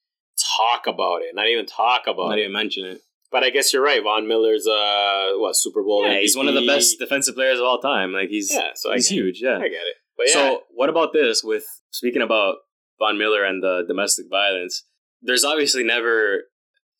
[0.57, 1.33] talk about it.
[1.33, 2.41] Not even talk about Not it.
[2.41, 2.99] even mention it.
[3.31, 4.01] But I guess you're right.
[4.03, 6.05] Von Miller's uh what Super Bowl?
[6.07, 8.11] Yeah, he's one of the best defensive players of all time.
[8.13, 9.21] Like he's Yeah, so he's get it.
[9.21, 9.41] huge.
[9.41, 9.57] Yeah.
[9.57, 9.95] I get it.
[10.17, 11.43] But yeah, So what about this?
[11.43, 12.55] With speaking about
[12.99, 14.83] Von Miller and the domestic violence,
[15.21, 16.43] there's obviously never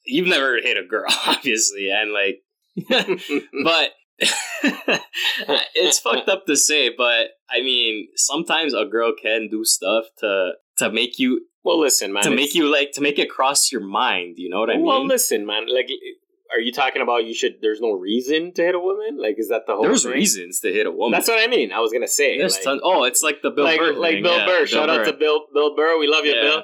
[0.06, 2.42] you've never hit a girl, obviously, and like,
[3.64, 3.92] but
[5.76, 10.52] it's fucked up to say, but I mean, sometimes a girl can do stuff to
[10.78, 12.24] to make you well, listen, man.
[12.24, 14.36] to make you like to make it cross your mind.
[14.38, 14.86] You know what I mean?
[14.86, 15.66] Well, listen, man.
[15.74, 15.90] Like,
[16.54, 17.56] are you talking about you should?
[17.62, 19.18] There's no reason to hit a woman.
[19.22, 19.84] Like, is that the whole?
[19.84, 20.14] There's thing?
[20.14, 21.12] reasons to hit a woman.
[21.12, 21.72] That's what I mean.
[21.72, 22.38] I was gonna say.
[22.38, 24.58] There's like, ton- oh, it's like the Bill like, Burr like thing, Bill yeah, Burr.
[24.60, 25.98] Bill Shout out to Bill Bill Burr.
[26.00, 26.42] We love you, Yeah.
[26.42, 26.64] Bill.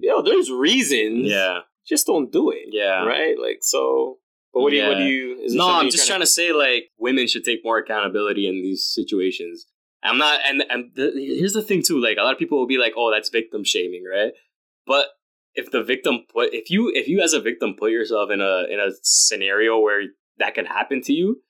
[0.00, 1.26] Yo, there's reasons.
[1.26, 2.68] Yeah, Just don't do it.
[2.72, 3.04] yeah.
[3.04, 3.36] Right.
[3.40, 4.18] Like so.
[4.52, 4.88] But what do you?
[4.88, 5.38] What do you?
[5.44, 8.84] Is No, I'm just trying to say like women should take more accountability in these
[8.84, 9.66] situations.
[10.02, 12.00] I'm not, and and the, here's the thing too.
[12.00, 14.32] Like a lot of people will be like, "Oh, that's victim shaming," right?
[14.86, 15.06] But
[15.54, 18.64] if the victim put, if you if you as a victim put yourself in a
[18.70, 20.02] in a scenario where
[20.38, 21.42] that can happen to you,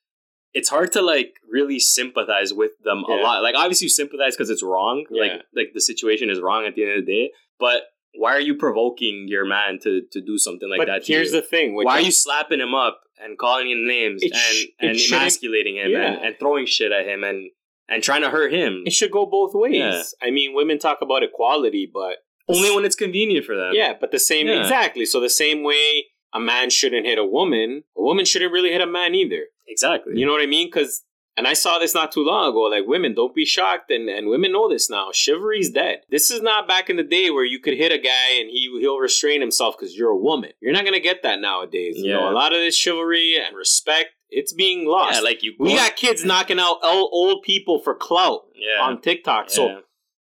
[0.53, 3.43] it's hard to like really sympathize with them a lot.
[3.43, 5.05] Like obviously you sympathize because it's wrong.
[5.11, 5.23] Yeah.
[5.23, 7.31] Like like the situation is wrong at the end of the day.
[7.61, 7.83] But
[8.15, 11.05] why are you provoking your man to to do something like but that?
[11.05, 11.75] to here's the thing.
[11.77, 15.77] Why are you slapping him up and calling him names It and, sh- and emasculating
[15.77, 16.15] him Yeah.
[16.15, 17.51] and, and throwing shit at him and,
[17.91, 18.83] and trying to hurt him?
[18.87, 19.75] It should go both ways.
[19.77, 20.03] Yeah.
[20.23, 23.73] I mean, women talk about equality, but Only when it's convenient for them.
[23.75, 24.61] yeah, but the same Yeah.
[24.61, 25.05] exactly.
[25.05, 28.81] So the same way a man shouldn't hit a woman, a woman shouldn't really hit
[28.81, 29.47] a man either.
[29.69, 30.13] Exactly.
[30.17, 30.69] You know what I mean?
[30.69, 31.05] Because
[31.37, 32.63] and I saw this not too long ago.
[32.63, 35.11] Like women, don't be shocked, and, and women know this now.
[35.13, 36.01] Chivalry's dead.
[36.11, 38.69] This is not back in the day where you could hit a guy and he
[38.81, 40.51] he'll restrain himself because you're a woman.
[40.61, 41.95] You're not gonna get that nowadays.
[41.99, 42.31] You know, Yeah.
[42.31, 45.15] a lot of this chivalry and respect, it's being lost.
[45.17, 48.83] yeah, like you we got kids knocking out old, people for clout yeah.
[48.83, 49.51] on TikTok.
[49.51, 49.79] So yeah.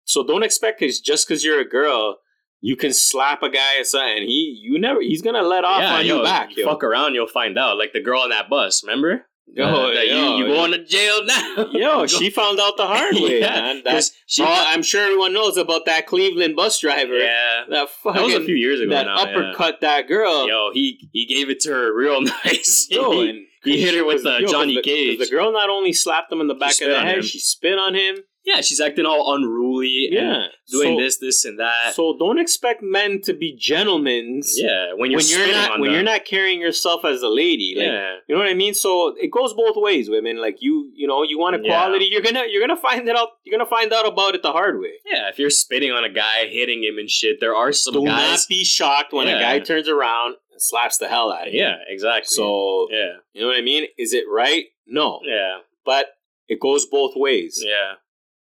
[0.05, 2.17] so don't expect cause just because you're a girl,
[2.61, 4.23] you can slap a guy or something.
[4.23, 6.55] He you never he's gonna let off yeah, on yo, you back.
[6.55, 6.65] Yo.
[6.65, 7.77] Fuck around, you'll find out.
[7.77, 9.25] Like the girl on that bus, remember?
[9.49, 10.55] Yo, Uh, that yo, you, you yo.
[10.55, 11.67] going to jail now.
[11.71, 13.81] Yo, she found out the hard way, Yeah, man.
[13.85, 17.17] That, 'cause she got- I'm sure everyone knows about that Cleveland bus driver.
[17.17, 17.63] yeah.
[17.69, 19.15] That fucking That was a few years ago that now.
[19.15, 19.21] yeah.
[19.21, 20.49] uppercut that girl.
[20.49, 22.87] Yo, he he gave it to her real nice.
[22.91, 25.19] Yo, and he hit her with uh, the yo, Johnny the- Cage.
[25.19, 27.93] The girl not only slapped him in the back of the head, she spit on
[27.95, 28.17] him.
[28.45, 31.93] yeah, she's acting all unruly and Yeah, doing so, this, this, and that.
[31.95, 34.41] So don't expect men to be gentlemen.
[34.55, 37.73] yeah, when you're when you're not when you're not carrying yourself as a lady.
[37.75, 38.73] Like, yeah, You know what I mean?
[38.73, 40.39] So it goes both ways, women.
[40.39, 41.71] Like you, you know, you want Yeah.
[41.73, 42.05] equality.
[42.05, 43.29] You're gonna, you're gonna find it out.
[43.43, 44.93] You're gonna find out about it the hard way.
[45.05, 45.27] yeah.
[45.29, 48.31] If you're spitting on a guy, hitting him and shit, there are some Do guys.
[48.31, 51.59] not be shocked when a guy turns around and slaps the hell out of you.
[51.61, 52.27] yeah, exactly.
[52.35, 53.87] So yeah, you know what I mean?
[53.97, 54.65] Is it right?
[54.85, 55.19] No.
[55.23, 56.07] yeah, But
[56.47, 57.61] it goes both ways.
[57.65, 57.93] yeah.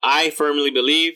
[0.03, 1.14] I firmly believe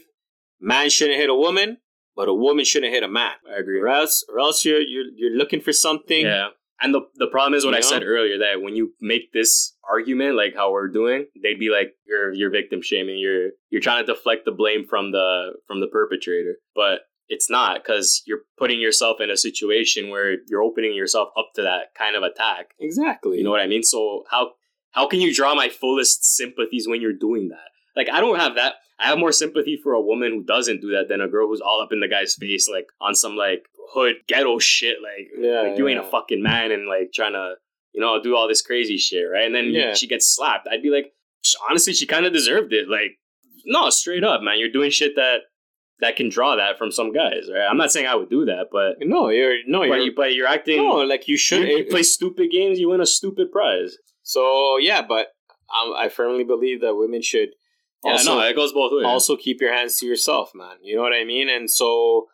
[0.60, 1.78] man shouldn't hit a woman,
[2.16, 3.32] but a woman shouldn't hit a man.
[3.48, 3.78] I agree.
[3.80, 6.22] Or else, or else you're you're you're looking for something.
[6.26, 6.48] Yeah.
[6.82, 7.88] And the the problem is what You I know?
[7.88, 11.92] said earlier that when you make this argument like how we're doing, they'd be like
[12.06, 13.18] you're you're victim shaming.
[13.18, 16.56] You're you're trying to deflect the blame from the from the perpetrator.
[16.74, 21.50] But it's not because you're putting yourself in a situation where you're opening yourself up
[21.54, 22.72] to that kind of attack.
[22.78, 23.38] Exactly.
[23.38, 23.82] You know what I mean?
[23.82, 24.52] So how
[24.90, 27.68] how can you draw my fullest sympathies when you're doing that?
[27.96, 28.74] Like I don't have that.
[28.98, 31.62] I have more sympathy for a woman who doesn't do that than a girl who's
[31.62, 33.64] all up in the guy's face, like on some like
[33.94, 34.96] hood ghetto shit.
[35.02, 37.54] Like, Yeah, like you ain't a fucking man and like trying to,
[37.94, 39.46] you know, do all this crazy shit, right?
[39.46, 39.94] And then Yeah.
[39.94, 40.68] she gets slapped.
[40.70, 41.12] I'd be like,
[41.70, 42.88] honestly, she kind of deserved it.
[42.90, 43.18] Like,
[43.64, 45.38] no, straight up, man, you're doing shit that
[46.00, 47.66] that can draw that from some guys, right?
[47.70, 50.34] I'm not saying I would do that, but no, you're no, but, you're you, but
[50.34, 50.78] you're acting.
[50.78, 51.68] no, like you you, should.
[51.68, 53.96] you play stupid games, you win a stupid prize.
[54.22, 55.28] so yeah, but
[55.78, 57.50] um, I firmly believe that women should
[58.04, 59.04] Yeah, also no, it goes both ways.
[59.06, 60.76] also keep your hands to yourself, man.
[60.82, 61.48] You know what I mean?
[61.48, 62.26] And so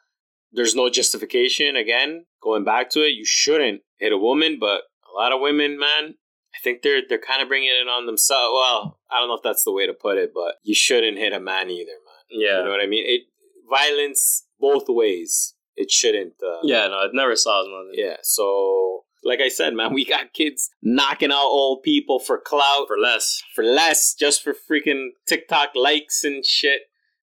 [0.52, 1.76] there's no justification.
[1.76, 5.78] Again, going back to it, you shouldn't hit a woman, but a lot of women,
[5.78, 6.14] man,
[6.54, 8.52] I think they're they're kind of bringing it on themselves.
[8.54, 11.32] Well, I don't know if that's the way to put it, but you shouldn't hit
[11.34, 12.24] a man either, man.
[12.30, 13.04] yeah, You know what I mean?
[13.06, 13.22] It
[13.68, 15.54] violence both ways.
[15.76, 16.34] It shouldn't.
[16.42, 17.92] Uh, yeah, no, it never solves nothing.
[18.02, 18.16] yeah.
[18.22, 22.96] So, like I said, man, we got kids knocking out old people for clout for
[22.98, 23.42] less.
[23.54, 26.82] for less, just for freaking TikTok likes and shit.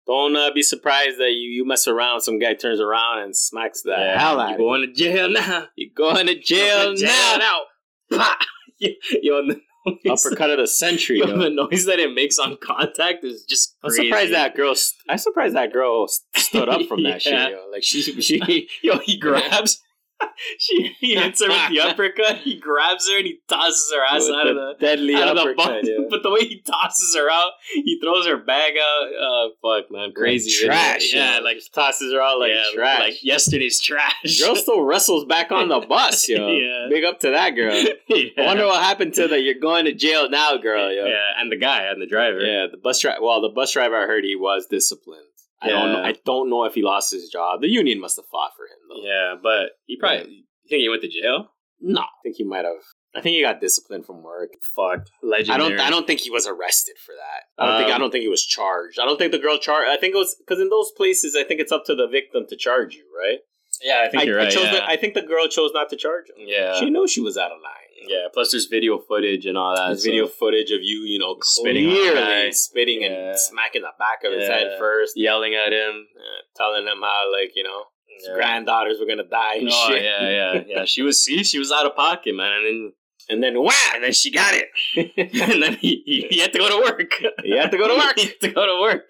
[0.07, 3.83] Don't uh, be surprised that you, you mess around, some guy turns around and smacks
[3.83, 4.65] the hell out you of you.
[4.65, 5.67] going to jail now.
[5.75, 7.37] You're going to jail now.
[7.37, 8.17] now.
[8.17, 8.37] Pa!
[8.79, 9.61] Yo, and the noise,
[10.09, 11.19] Uppercut of the century.
[11.19, 14.75] yo, the noise that it makes on contact is just I'm surprised that girl.
[14.75, 17.45] st- I'm surprised that girl st- stood up from that Yeah.
[17.47, 17.51] shit.
[17.51, 17.69] Yo.
[17.71, 18.69] Like she, she.
[18.83, 19.81] Yo, he grabs.
[20.59, 22.37] she he hits her with the uppercut.
[22.37, 25.35] He grabs her and he tosses her ass with out of the deadly out of
[25.35, 25.83] the uppercut.
[25.83, 25.97] yeah.
[26.09, 29.07] But the way he tosses her out, he throws her bag out.
[29.19, 31.13] Oh fuck, man, crazy Like trash.
[31.13, 31.43] Yeah, yo.
[31.43, 32.99] like tosses her out like yeah, trash.
[32.99, 34.39] like yesterday's trash.
[34.41, 36.49] Girl still wrestles back on the bus, yo.
[36.51, 36.87] Yeah.
[36.89, 37.73] Big up to that girl.
[38.09, 38.27] yeah.
[38.37, 41.05] I wonder what happened to the "you're going to jail now" girl, yo.
[41.05, 42.39] Yeah, and the guy and the driver.
[42.39, 43.19] Yeah, the bus driver.
[43.21, 45.25] Well, the bus driver, I heard he was disciplined.
[45.61, 46.03] I don't know.
[46.03, 47.61] I don't know if he lost his job.
[47.61, 49.07] The union must have fought for him though.
[49.07, 50.31] Yeah, but he probably.
[50.31, 51.47] You think he went to jail?
[51.81, 52.83] No, I think he might have.
[53.13, 54.49] I think he got disciplined from work.
[54.75, 55.79] Fuck, I don't.
[55.79, 57.61] I don't think he was arrested for that.
[57.61, 57.91] I don't think.
[57.91, 58.99] I Um, don't think he was charged.
[58.99, 59.89] I don't think the girl charged.
[59.89, 62.45] I think it was because in those places, I think it's up to the victim
[62.47, 63.39] to charge you, right?
[63.83, 64.51] Yeah, I think you're right.
[64.51, 64.71] chose yeah.
[64.73, 66.45] the, I think the girl chose not to charge him.
[66.47, 66.75] yeah.
[66.79, 67.90] She knew she was out of line.
[68.07, 68.27] Yeah.
[68.33, 69.87] Plus, there's video footage and all that.
[69.87, 73.07] There's so- video footage of you, you know, Spitting clearly spitting Yeah.
[73.31, 76.07] and smacking the back of his head first, yelling at him.
[76.17, 78.35] uh, telling him how, like, you know, his Yeah.
[78.35, 80.03] granddaughters were gonna die and Oh, shit.
[80.03, 80.85] yeah, yeah, yeah.
[80.93, 82.93] She was see, she was out of pocket, man, and then
[83.29, 83.73] And then wham!
[83.95, 84.67] and then she got it,
[85.53, 87.11] and then he, he, he had to go to work.
[87.43, 88.17] He had to go to work.
[88.19, 89.09] he had to go to work.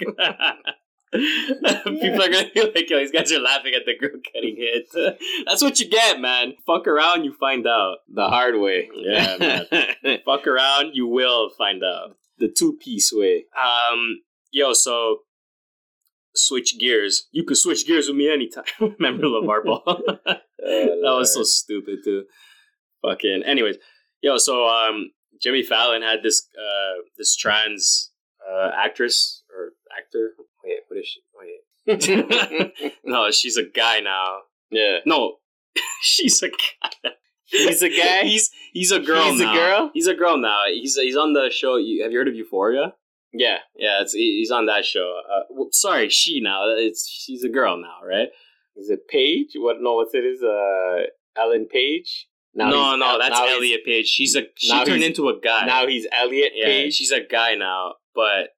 [1.13, 4.87] People are gonna be like, "Yo, these guys are laughing at the girl getting hit."
[5.45, 6.53] That's what you get, man.
[6.65, 7.97] Fuck around, you find out.
[8.07, 8.89] the hard way.
[8.95, 9.37] Yeah,
[10.03, 10.19] man.
[10.25, 12.15] Fuck around, you will find out.
[12.37, 13.45] the two piece way.
[13.61, 14.21] Um,
[14.51, 15.19] yo, so
[16.33, 17.27] switch gears.
[17.31, 18.63] You could switch gears with me anytime.
[18.79, 19.83] Remember LaVar Ball?
[19.85, 20.41] that
[21.03, 22.23] was so stupid too.
[23.01, 23.43] Fucking.
[23.45, 23.77] Anyways,
[24.21, 28.11] yo, so um, Jimmy Fallon had this uh this trans
[28.49, 30.31] uh actress or actor.
[30.63, 31.21] Wait, what is she?
[31.35, 32.93] Wait.
[33.05, 34.37] no, she's a guy now.
[34.69, 34.99] yeah.
[35.05, 35.37] No,
[36.01, 37.11] she's a guy.
[37.45, 38.23] He's a guy?
[38.23, 39.23] he's he's a girl.
[39.23, 39.91] He's a girl?
[39.93, 40.61] He's a girl now.
[40.67, 41.75] He's he's on the show.
[41.77, 42.93] You, have you heard of Euphoria?
[43.33, 43.57] Yeah.
[43.75, 45.21] Yeah, it's he's on that show.
[45.29, 46.63] Uh, well, sorry, she now.
[46.67, 48.29] It's she's a girl now, right?
[48.75, 49.49] Is it Paige?
[49.55, 49.77] What?
[49.81, 50.23] No, what's it?
[50.23, 51.03] Is uh
[51.37, 52.27] Ellen Page?
[52.53, 54.07] no, he's- no, that's now Elliot Page.
[54.07, 55.65] She's a she turned into a guy.
[55.65, 56.93] Now he's Elliot yeah, Page.
[56.93, 58.49] she's a guy now, but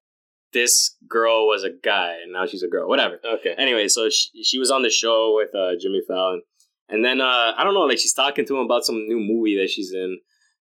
[0.54, 2.88] this girl was a guy, and now she's a girl.
[2.88, 3.20] Whatever.
[3.40, 3.56] okay.
[3.58, 6.42] Anyway, so she, she was on the show with uh, Jimmy Fallon,
[6.90, 9.58] and then uh, I don't know, like she's talking to him about some new movie
[9.60, 10.20] that she's in,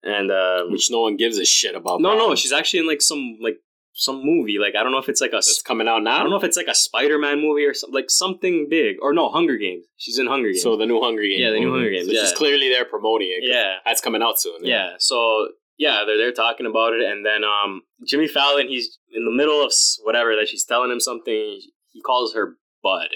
[0.04, 2.02] and um, Which no one gives a shit about.
[2.02, 3.58] no, no, she's actually in like some like
[3.94, 4.58] some movie.
[4.60, 6.16] Like I don't know if it's like a It's coming out now.
[6.18, 8.98] I don't know if it's like a Spider-Man movie or something, like something big.
[9.02, 9.86] Or no, Hunger Games.
[9.98, 10.64] She's in Hunger Games.
[10.64, 11.40] So the new Hunger Games.
[11.40, 11.72] Yeah, the new.
[11.72, 12.36] Hunger Games, So she's yeah.
[12.38, 13.44] clearly there promoting it.
[13.48, 14.60] yeah, That's coming out soon.
[14.64, 14.96] yeah.
[15.00, 19.32] So yeah, they're they're talking about it, and then um, Jimmy Fallon, he's in the
[19.32, 19.72] middle of
[20.04, 21.60] whatever that she's telling him something.
[21.92, 23.10] He calls her Bud.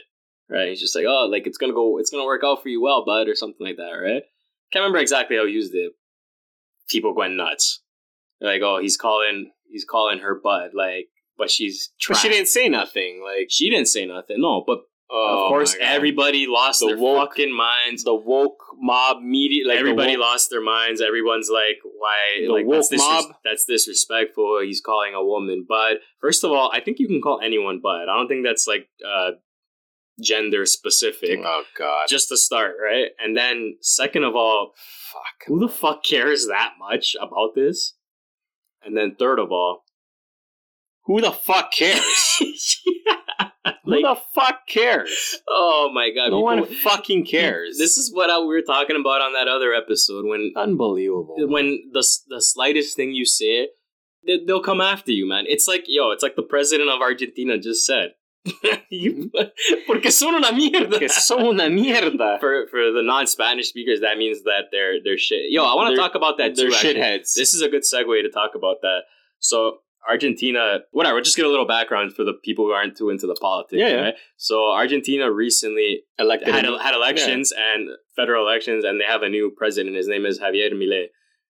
[0.52, 0.70] Right?
[0.70, 3.06] He's just like, oh, like it's gonna go, it's gonna work out for you well,
[3.06, 4.24] Bud, or something like that, right?
[4.74, 5.92] Can't remember exactly how he used it.
[6.90, 7.82] People went nuts.
[8.40, 12.48] They're like, oh, he's calling, he's calling her Bud, like, but she's But she didn't
[12.48, 13.22] say nothing.
[13.24, 14.38] Like, She didn't say nothing.
[14.42, 14.80] No, but
[15.12, 18.04] oh of course, everybody lost The their woke- fucking minds.
[18.04, 19.68] the woke mob media.
[19.68, 21.02] Like everybody woke- lost their minds.
[21.02, 22.46] Everyone's like, "Why?
[22.46, 23.36] The like that's, disres- mob?
[23.44, 25.98] that's disrespectful." He's calling a woman bud.
[26.20, 28.04] First of all, I think you can call anyone bud.
[28.10, 29.32] I don't think that's like uh,
[30.22, 31.40] gender specific.
[31.44, 32.08] Oh God.
[32.08, 33.08] Just to start, right?
[33.24, 34.74] And then, second of all,
[35.12, 35.48] fuck.
[35.48, 37.96] who the fuck cares that much about this?
[38.84, 39.84] And then, third of all,
[41.06, 42.40] Who the fuck cares?
[43.86, 45.38] Who the fuck cares?
[45.48, 46.32] oh my god!
[46.32, 47.78] No one fucking cares.
[47.78, 51.36] This is what I, we were talking about on that other episode when unbelievable.
[51.48, 53.68] when the the slightest thing you say,
[54.26, 55.46] they, they'll come after you, man.
[55.48, 58.14] It's like yo, it's like the president of Argentina just said.
[58.92, 59.84] You- mm-hmm.
[59.88, 61.08] Porque son una mierda.
[61.10, 62.40] son una mierda.
[62.40, 65.52] For for the non Spanish speakers, that means that they're they're shit.
[65.52, 66.74] Yo, I want to talk about that They're too.
[66.74, 66.96] actually.
[66.96, 67.34] shitheads.
[67.36, 69.02] This is a good segue to talk about that.
[69.40, 71.22] So Argentina, whatever.
[71.22, 73.80] Just get a little background for the people who aren't too into the politics.
[73.80, 74.02] Yeah, yeah.
[74.02, 74.14] Right?
[74.38, 76.54] So Argentina recently elected.
[76.54, 79.96] had, had elections and federal elections, and they have a new president.
[79.96, 81.06] His name is Javier Milei.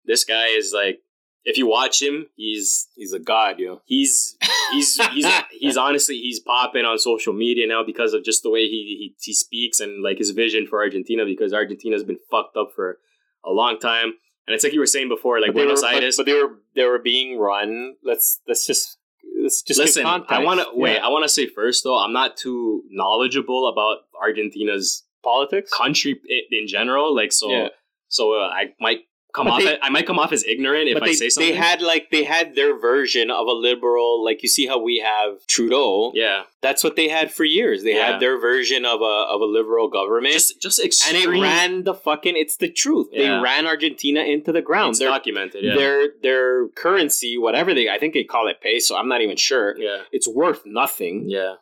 [0.05, 1.01] This guy is like,
[1.45, 3.81] if you watch him, he's He's a god, yo.
[3.85, 4.37] he's
[4.73, 8.63] he's he's he's honestly he's popping on social media now because of just the way
[8.63, 12.71] he he, he speaks and like his vision for Argentina because Argentina's been fucked up
[12.75, 12.99] for
[13.45, 14.15] a long time.
[14.47, 16.17] And it's like you were saying before, like But Buenos were- Aires.
[16.17, 17.95] but, they were they were being run.
[18.05, 18.99] Let's let's just
[19.43, 20.05] let's just Listen.
[20.07, 20.95] I want to wait.
[20.95, 21.07] Yeah.
[21.07, 25.73] I want to say first though, I'm not too knowledgeable about Argentina's politics.
[25.73, 27.15] country in general.
[27.15, 27.69] Like so, Yeah.
[28.09, 29.01] so uh, I might
[29.35, 29.63] come But off.
[29.65, 31.53] they- I might come off as ignorant if but I say something.
[31.53, 34.99] they had like they had their version of a liberal, like you see how we
[34.99, 36.13] have Trudeau.
[36.15, 37.83] yeah, That's what they had for years.
[37.83, 38.13] They Yeah.
[38.13, 41.35] had their version of a of a liberal government, just just and extreme.
[41.35, 42.37] it ran the fucking.
[42.37, 43.09] It's the truth.
[43.13, 44.91] They ran Argentina into the ground.
[44.91, 45.65] It's Their documented.
[45.65, 48.95] Yeah, their their currency, whatever they, I think they call it peso.
[48.97, 49.77] I'm not even sure.
[49.79, 51.25] yeah, It's worth nothing.
[51.29, 51.55] yeah.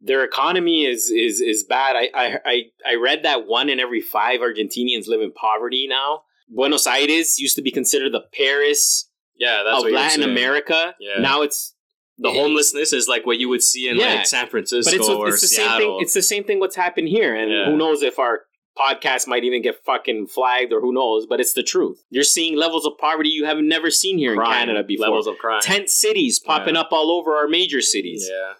[0.00, 1.96] Their economy is is is bad.
[1.96, 2.56] I I I,
[2.90, 6.24] I read that one in every five Argentinians live in poverty now.
[6.48, 10.22] Buenos Aires used to be considered the Paris Yeah, that's of what you were Latin.
[10.22, 10.94] America.
[11.00, 11.20] Yeah.
[11.20, 11.74] Now it's
[12.18, 14.14] The homelessness is like what you would see in Yeah.
[14.14, 15.70] like San Francisco but it's, or it's the Seattle.
[15.70, 15.98] same thing.
[16.02, 16.60] It's the same thing.
[16.60, 17.64] What's happened here, and Yeah.
[17.66, 18.42] who knows if our
[18.78, 21.26] podcast might even get fucking flagged or who knows.
[21.26, 22.04] But it's the truth.
[22.10, 25.06] You're seeing levels of poverty you have never seen here Crime, in Canada before.
[25.06, 25.60] Levels of crime.
[25.62, 26.82] Tent cities popping Yeah.
[26.82, 28.28] up all over our major cities.
[28.30, 28.54] Yeah.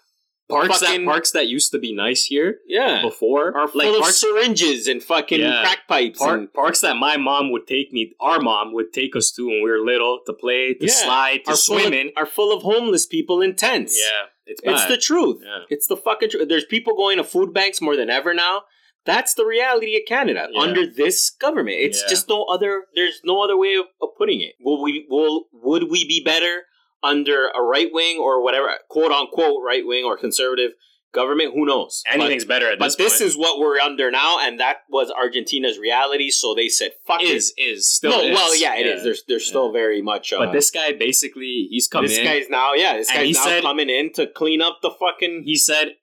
[0.47, 3.01] Parks Fucking- that parks that used to be nice here Yeah.
[3.01, 5.61] before Are full like of parks syringes and fucking Yeah.
[5.63, 6.21] crack pipes.
[6.21, 9.63] And parks that my mom would take me, our mom would take us to when
[9.63, 10.91] we were little to play, to Yeah.
[10.91, 12.11] slide, to are swim in.
[12.15, 13.99] are full of homeless people in tents.
[13.99, 14.73] Yeah, it's bad.
[14.75, 15.41] It's the truth.
[15.43, 15.63] Yeah.
[15.69, 16.47] It's the fucking truth.
[16.47, 18.65] There's people going to food banks more than ever now.
[19.03, 20.59] That's the reality of Canada Yeah.
[20.61, 21.77] under this government.
[21.79, 22.85] It's just no other.
[22.95, 24.53] There's no other way of, of putting it.
[24.59, 25.05] Will we?
[25.09, 26.65] Will would we be better
[27.05, 30.71] under a right wing or whatever quote unquote right wing or conservative
[31.13, 31.53] government?
[31.53, 32.03] Who knows?
[32.09, 33.27] Anything's better at But, this but this point.
[33.29, 36.29] is what we're under now, and that was Argentina's reality.
[36.29, 38.35] So they said, "Fuck is is still no, is.
[38.35, 39.03] well, yeah, it is.
[39.03, 40.33] There's there's still very much.
[40.33, 42.25] Uh, but this guy basically he's come this in.
[42.25, 45.55] guy's now, yeah, this guy's now said- coming in to clean up the fucking he
[45.55, 45.95] said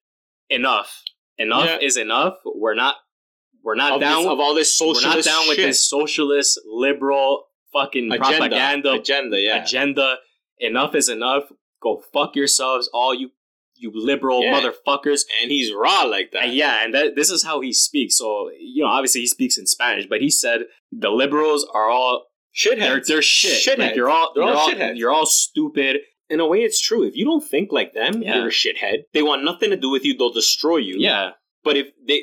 [0.48, 1.02] enough.
[1.38, 1.78] Enough Yeah.
[1.86, 2.34] is enough.
[2.44, 2.96] We're not
[3.64, 5.06] we're not of, down this, of all this socialist.
[5.06, 8.18] we're not down with this socialist liberal fucking agenda.
[8.38, 9.62] propaganda agenda, yeah.
[9.62, 10.16] agenda.
[10.58, 11.44] Enough is enough.
[11.82, 13.30] Go fuck yourselves, all you
[13.74, 14.60] you liberal Yeah.
[14.60, 15.22] motherfuckers.
[15.40, 16.44] and he's raw like that.
[16.44, 18.16] And yeah, and that, this is how he speaks.
[18.16, 20.62] So you know, obviously he speaks in Spanish, but he said
[20.92, 22.26] the liberals are all
[22.64, 23.06] they're, shitheads.
[23.06, 23.78] they're shit.
[23.78, 24.98] Like you're all They're you're all all, shitheads.
[24.98, 25.98] you're all stupid.
[26.30, 27.02] In a way, it's true.
[27.02, 28.36] If you don't think like them, Yeah.
[28.36, 28.98] you're a shithead.
[29.12, 30.16] They want nothing to do with you.
[30.16, 30.96] They'll destroy you.
[30.98, 31.30] Yeah.
[31.64, 32.22] But if they,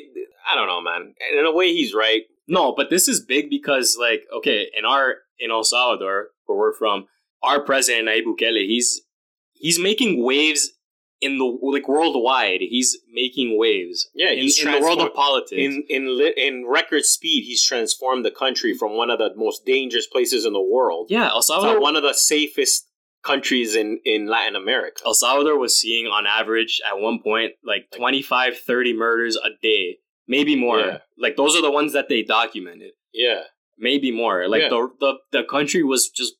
[0.50, 1.14] I don't know, man.
[1.38, 2.22] In a way, he's right.
[2.48, 6.72] No, but this is big because like okay, in our in El Salvador, where we're
[6.74, 7.06] from,
[7.42, 9.02] our president Nayib Bukele, he's
[9.52, 10.70] he's making waves
[11.20, 12.60] in the like worldwide.
[12.60, 14.08] He's making waves.
[14.14, 15.52] Yeah, in, in the world of politics.
[15.60, 19.64] In in li- in record speed, he's transformed the country from one of the most
[19.66, 21.80] dangerous places in the world yeah, El to Salvador.
[21.80, 22.86] one of the safest
[23.22, 25.02] countries in in Latin America.
[25.04, 29.98] El Salvador was seeing on average at one point like 25, 30 murders a day,
[30.26, 30.80] maybe more.
[30.80, 30.98] Yeah.
[31.18, 32.92] Like those are the ones that they documented.
[33.12, 33.42] Yeah,
[33.78, 34.48] Maybe more.
[34.48, 34.68] Like Yeah.
[34.70, 36.34] the, the the country was just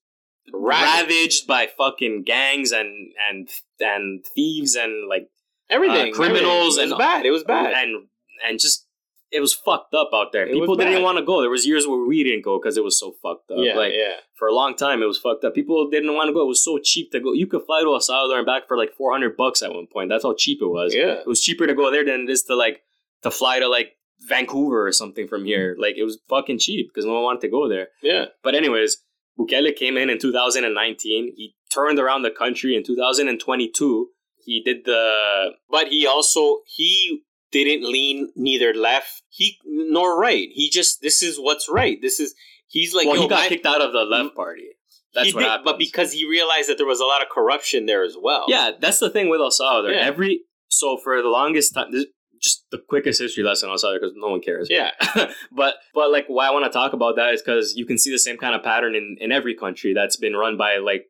[0.53, 1.11] Ravaged.
[1.11, 3.49] ravaged by fucking gangs and and
[3.79, 5.29] and thieves and like
[5.69, 6.13] everything.
[6.13, 6.89] Uh, criminals everything.
[6.89, 7.27] It and- bad.
[7.27, 7.73] It was bad.
[7.75, 8.09] and
[8.47, 8.87] and just
[9.31, 10.45] it was fucked up out there.
[10.45, 11.41] It People didn't want to go.
[11.41, 13.59] There was years where we didn't go because it was so fucked up.
[13.61, 14.15] yeah, like yeah.
[14.37, 15.55] for a long time, it was fucked up.
[15.55, 16.43] People didn't want to go.
[16.43, 17.33] It was so cheap to go.
[17.33, 19.87] You could fly to El Salvador and back for like four hundred bucks at one
[19.87, 20.09] point.
[20.09, 20.95] That's how cheap it was.
[20.95, 21.21] Yeah.
[21.21, 22.83] It was cheaper to go there than it is to like
[23.23, 23.93] to fly to like
[24.29, 25.77] Vancouver or something from here.
[25.79, 27.89] Like it was fucking cheap because no one wanted to go there.
[28.03, 28.27] Yeah.
[28.43, 28.97] But anyways,
[29.39, 31.33] Bukele came in in 2019.
[31.37, 34.09] He turned around the country in 2022.
[34.45, 37.23] He did the But he also he
[37.53, 40.49] didn't lean neither left he nor right.
[40.53, 41.99] He just this is what's right.
[42.01, 42.35] This is
[42.67, 44.69] he's like well, he got kicked out of the left party.
[45.15, 45.65] That's he what did, happened.
[45.65, 48.45] But because he realized that there was a lot of corruption there as well.
[48.49, 49.93] yeah, that's the thing with El Salvador.
[49.93, 50.03] Yeah.
[50.03, 52.07] Every so for the longest time, this,
[52.41, 54.69] just the quickest history lesson on Salvador because no one cares.
[54.71, 54.91] Yeah.
[55.53, 58.11] but but like why I want to talk about that is because you can see
[58.11, 61.05] the same kind of pattern in in every country that's been run by like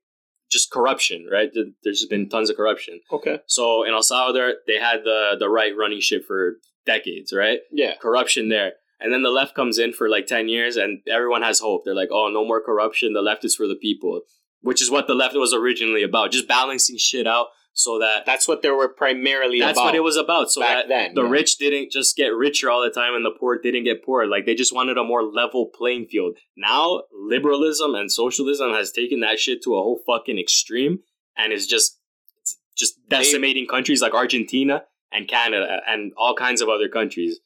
[0.51, 1.51] just corruption, right?
[1.55, 3.01] There- There's just been tons of corruption.
[3.13, 3.39] Okay.
[3.47, 6.55] So in El Salvador, they had the the right running shit for
[6.87, 7.61] decades, right?
[7.71, 7.95] Yeah.
[8.01, 8.73] Corruption there.
[9.03, 11.83] And then the left comes in for like 10 years and everyone has hope.
[11.85, 13.15] They're like, oh, no more corruption.
[13.15, 14.21] The left is for the people,
[14.61, 18.47] which is what the left was originally about, just balancing shit out so that That's
[18.49, 19.87] what they were primarily that's about.
[19.87, 20.51] what it was about.
[20.51, 21.31] So that then, the yeah.
[21.31, 24.27] rich didn't just get richer all the time and the poor didn't get poorer.
[24.27, 26.37] Like they just wanted a more level playing field.
[26.57, 30.99] Now liberalism and socialism has taken that shit to a whole fucking extreme
[31.37, 31.99] and is just
[32.41, 37.39] it's just decimating countries like Argentina and Canada and all kinds of other countries.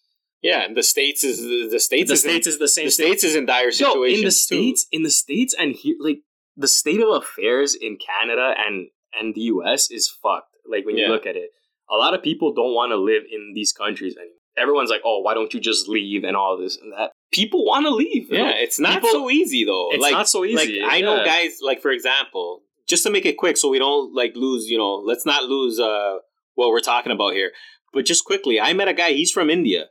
[0.42, 3.06] Yeah, and the states is the states the is states is the same the thing.
[3.06, 4.00] states is in dire situation.
[4.00, 4.30] Yo, in the too.
[4.30, 6.18] states, in the states, and here, like
[6.54, 8.88] the state of affairs in Canada and
[9.18, 9.90] and the U.S.
[9.90, 10.48] is fucked.
[10.70, 11.06] Like when Yeah.
[11.06, 11.50] you look at it,
[11.90, 14.32] a lot of people don't want to live in these countries anymore.
[14.56, 17.10] Everyone's like, "Oh, why don't you just leave?" and all this and that.
[17.32, 18.28] People want to leave.
[18.30, 18.52] Yeah, know?
[18.56, 19.90] it's not People- so easy though.
[19.92, 20.82] It's like, not so like easy.
[20.82, 24.32] I know guys like for example, just to make it quick so we don't like
[24.36, 26.18] lose, you know, let's not lose uh
[26.54, 27.50] what we're talking about here.
[27.92, 29.86] But just quickly, I met a guy, he's from India.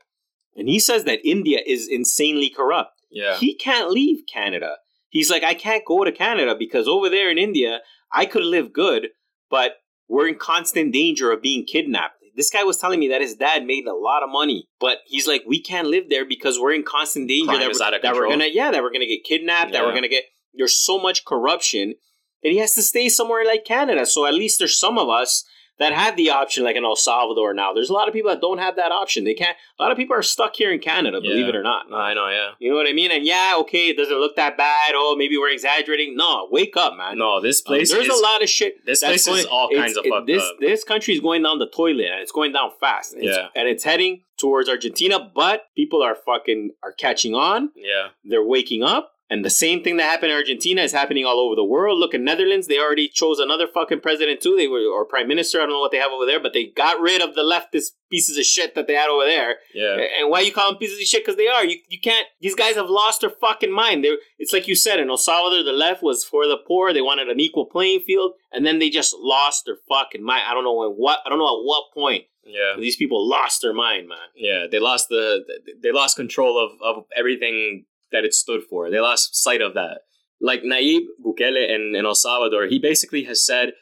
[0.55, 2.91] And he says that India is insanely corrupt.
[3.11, 4.78] Yeah, He can't leave Canada.
[5.09, 7.82] He's like, I can't go to Canada because over there in India,
[8.14, 9.09] I could live good,
[9.49, 12.16] but we're in constant danger of being kidnapped.
[12.36, 15.28] This guy was telling me that his dad made a lot of money, but he's
[15.28, 18.49] like, we can't live there because we're in constant danger that, we're, that we're gonna,
[18.51, 20.24] yeah, that we're gonna get kidnapped, that we're gonna get.
[20.53, 21.95] There's so much corruption
[22.43, 24.05] that he has to stay somewhere like Canada.
[24.05, 25.45] So at least there's some of us
[25.80, 27.74] that have the option, like in El Salvador now.
[27.74, 29.24] There's a lot of people that don't have that option.
[29.24, 29.57] They can't.
[29.80, 31.49] A lot of people are stuck here in Canada, believe Yeah.
[31.49, 31.91] it or not.
[31.91, 32.28] I know.
[32.30, 33.11] Yeah, You know what I mean?
[33.11, 34.91] And yeah, okay, it doesn't look that bad.
[34.95, 36.15] Oh, maybe we're exaggerating.
[36.15, 37.17] No, wake up, man.
[37.17, 38.86] no, this Um, place there's is a lot of shit.
[38.86, 40.59] this place is all kinds of fucked this, up.
[40.59, 43.13] This country is going down the toilet, and it's going down fast.
[43.13, 43.59] And it's- Yeah.
[43.59, 45.19] and it's heading towards Argentina.
[45.34, 47.71] But people are fucking are catching on.
[47.76, 49.12] Yeah, They're waking up.
[49.34, 51.97] And the same thing that happened in Argentina is happening all over the world.
[51.99, 54.55] Look at Netherlands; they already chose another fucking president too.
[54.55, 55.57] They were or prime minister.
[55.59, 57.91] I don't know what they have over there, but they got rid of the leftist
[58.11, 59.55] pieces of shit that they had over there.
[59.73, 59.97] yeah.
[60.19, 61.23] And why you call them pieces of shit?
[61.25, 61.65] Because they are.
[61.65, 62.27] You, you can't.
[62.41, 64.03] These guys have lost their fucking mind.
[64.03, 66.93] They're, it's like you said in El Salvador, the left was for the poor.
[66.93, 70.43] They wanted an equal playing field, and then they just lost their fucking mind.
[70.47, 71.19] I don't know at what.
[71.25, 74.27] I don't know at what point Yeah, these people lost their mind, man.
[74.36, 74.67] yeah.
[74.69, 75.43] They lost the
[75.81, 78.89] they lost control of of everything that it stood for.
[78.89, 80.01] They lost sight of that.
[80.39, 83.74] Like Nayib Bukele in, in El Salvador, he basically has said,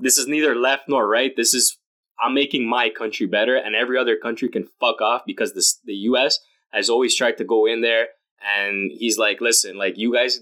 [0.00, 1.32] "This is neither left nor right.
[1.36, 1.78] This is
[2.18, 5.94] I'm making my country better, and every other country can fuck off because this the
[6.10, 6.38] U.S.
[6.72, 8.08] has always tried to go in there."
[8.56, 10.40] And he's like, "Listen, like you guys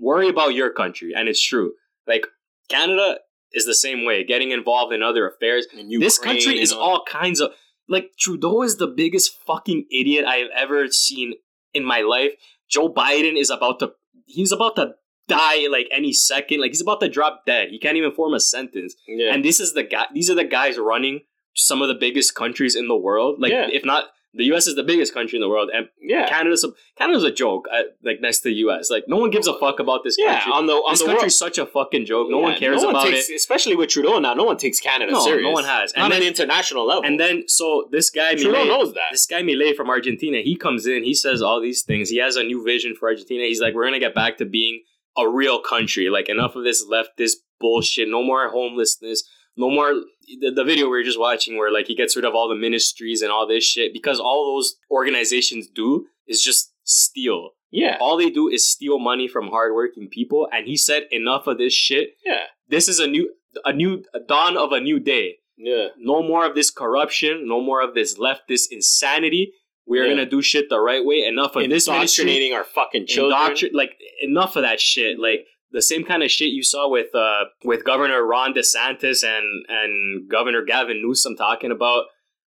[0.00, 1.72] worry about your country, and it's true.
[2.06, 2.26] Like
[2.68, 3.18] Canada
[3.52, 5.66] is the same way, getting involved in other affairs.
[5.76, 7.52] And this country is all kinds of
[7.88, 11.34] like Trudeau is the biggest fucking idiot I have ever seen
[11.74, 12.32] in my life.
[12.68, 13.92] Joe Biden is about to
[14.26, 14.92] he's about to
[15.28, 16.60] die like any second.
[16.60, 17.68] Like he's about to drop dead.
[17.70, 18.94] He can't even form a sentence.
[19.06, 19.32] Yeah.
[19.34, 21.20] And this is the guy these are the guys running
[21.54, 23.40] some of the biggest countries in the world.
[23.40, 23.68] Like Yeah.
[23.72, 26.28] if not the US is the biggest country in the world and yeah.
[26.28, 28.90] Canada's a, Canada's a joke uh, like next to the US.
[28.90, 30.52] Like no one gives a fuck about this Yeah, country.
[30.52, 32.28] on the on this the country's such a fucking joke.
[32.30, 33.34] No Yeah, one cares no one about takes, it.
[33.34, 34.34] especially with Trudeau now.
[34.34, 35.42] No one takes Canada No, serious.
[35.42, 35.92] no one has.
[35.92, 37.04] And on then- an international level.
[37.04, 39.08] And then so this guy Trudeau Milei, knows that.
[39.10, 42.08] this guy Milei from Argentina, he comes in, he says all these things.
[42.10, 43.44] He has a new vision for Argentina.
[43.44, 44.82] He's like, we're gonna get back to being
[45.16, 46.08] a real country.
[46.08, 48.08] Like enough of this leftist bullshit.
[48.08, 49.24] No more homelessness.
[49.56, 49.92] No more
[50.40, 52.54] the, the video we were just watching where like he gets rid of all the
[52.54, 57.50] ministries and all this shit because all those organizations do is just steal.
[57.70, 60.48] yeah, All they do is steal money from hardworking people.
[60.52, 62.10] And he said, enough of this shit.
[62.24, 63.32] yeah, This is a new
[63.64, 65.88] a new a dawn of a new day yeah.
[65.98, 69.52] no more of this corruption, no more of this leftist insanity.
[69.86, 70.10] We are Yeah.
[70.14, 71.24] gonna do shit the right way.
[71.24, 71.88] Enough of this.
[71.88, 73.40] Indoctrinating our fucking children.
[73.40, 75.18] Indoctr- like enough of that shit.
[75.18, 79.64] Like the same kind of shit you saw with uh with Governor Ron DeSantis and
[79.68, 82.04] and Governor Gavin Newsom talking about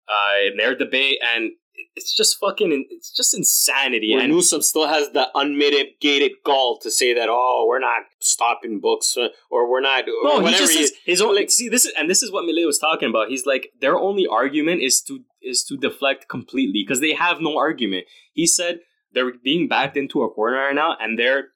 [0.07, 1.51] uh in their debate, and
[1.95, 4.13] it's just fucking it's just insanity.
[4.13, 8.79] Where and Newsom still has the unmitigated gall to say that, oh, we're not stopping
[8.79, 10.05] books uh, or we're not.
[10.07, 11.35] No, or he just says his own.
[11.35, 13.29] Like, see, this is and this is what Milei was talking about.
[13.29, 17.57] He's like their only argument is to is to deflect completely because they have no
[17.57, 18.05] argument.
[18.33, 18.79] He said
[19.13, 21.49] they're being backed into a corner right now, and they're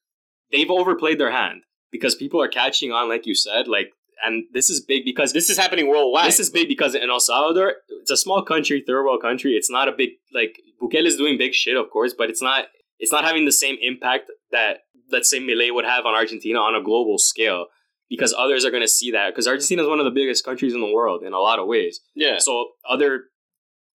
[0.51, 3.67] they've overplayed their hand because people are catching on, like you said.
[3.67, 3.91] Like,
[4.25, 6.27] and this is big because This is happening worldwide.
[6.27, 9.53] this is big because in El Salvador, it's a small country, third world country.
[9.53, 12.65] It's not a big like Bukele is doing big shit, of course, but it's not
[12.99, 14.79] it's not having the same impact that
[15.11, 17.65] let's say Milei would have on Argentina on a global scale
[18.09, 20.73] because others are going to see that because Argentina is one of the biggest countries
[20.73, 21.99] in the world in a lot of ways.
[22.15, 22.37] yeah.
[22.37, 23.23] So other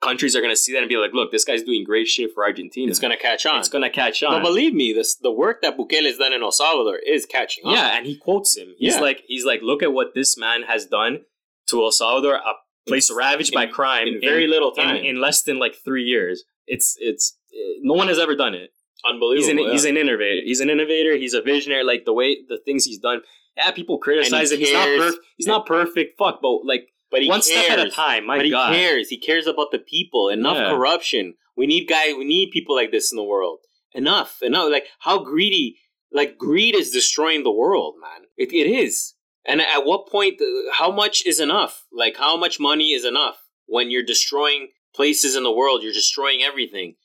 [0.02, 2.44] countries are gonna see that and be like, look, this guy's doing great shit for
[2.44, 2.90] Argentina.
[2.90, 3.58] It's gonna catch on.
[3.60, 4.32] It's gonna catch on.
[4.40, 7.64] But believe me, this the work that Bukele has done in El Salvador is catching
[7.64, 7.72] on.
[7.72, 8.74] Yeah, and he quotes him.
[8.78, 9.00] He's Yeah.
[9.00, 11.20] like, he's like, look at what this man has done
[11.68, 12.52] to El Salvador, a
[12.86, 14.96] place ravaged by crime in very little time.
[14.96, 16.44] in less than like three years.
[16.66, 18.70] It's it's uh, no one has ever done it.
[19.04, 19.36] Unbelievable.
[19.36, 19.72] He's an yeah.
[19.72, 20.42] he's an innovator.
[20.44, 21.16] He's an innovator.
[21.16, 21.84] He's a visionary.
[21.84, 23.20] Like the way the things he's done.
[23.56, 24.58] Yeah, people criticize him.
[24.58, 25.24] He's not perfect.
[25.36, 26.18] He's not perfect.
[26.18, 27.64] Fuck, but like but he one cares.
[27.64, 28.26] step at a time.
[28.26, 29.08] My but he cares.
[29.08, 30.28] He cares about the people.
[30.28, 30.70] Enough Yeah.
[30.70, 31.34] corruption.
[31.56, 32.12] We need guy.
[32.12, 33.60] We need people like this in the world.
[33.94, 34.38] Enough.
[34.42, 34.70] Enough.
[34.70, 35.78] Like how greedy.
[36.12, 38.28] Like greed is destroying the world, man.
[38.36, 39.14] It, it is.
[39.44, 40.40] And at what point?
[40.40, 41.84] uh, How much is enough?
[41.92, 45.82] Like how much money is enough when you're destroying places in the world?
[45.82, 46.96] You're destroying everything.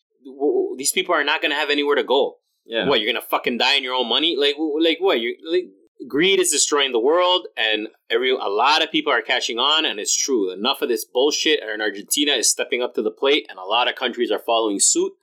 [0.78, 2.38] These people are not going to have anywhere to go.
[2.66, 2.88] Yeah.
[2.88, 4.36] What you're gonna fucking die in your own money?
[4.38, 5.20] Like, like what?
[5.20, 5.66] You like
[6.08, 10.00] greed is destroying the world, and every a lot of people are catching on, and
[10.00, 10.52] it's true.
[10.52, 11.60] Enough of this bullshit.
[11.64, 14.80] And Argentina is stepping up to the plate, and a lot of countries are following
[14.80, 15.14] suit.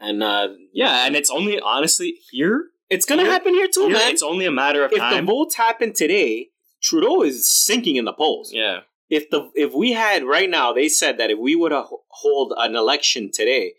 [0.00, 2.66] And uh, Yeah, and it's only honestly here.
[2.90, 4.10] it's gonna Here- happen here too, here, man.
[4.12, 5.24] It's only a matter of If time.
[5.26, 6.50] the votes happen today,
[6.82, 8.52] Trudeau is sinking in the polls.
[8.52, 8.80] yeah.
[9.08, 12.74] If the if we had right now, they said that if we would hold an
[12.74, 13.74] election today,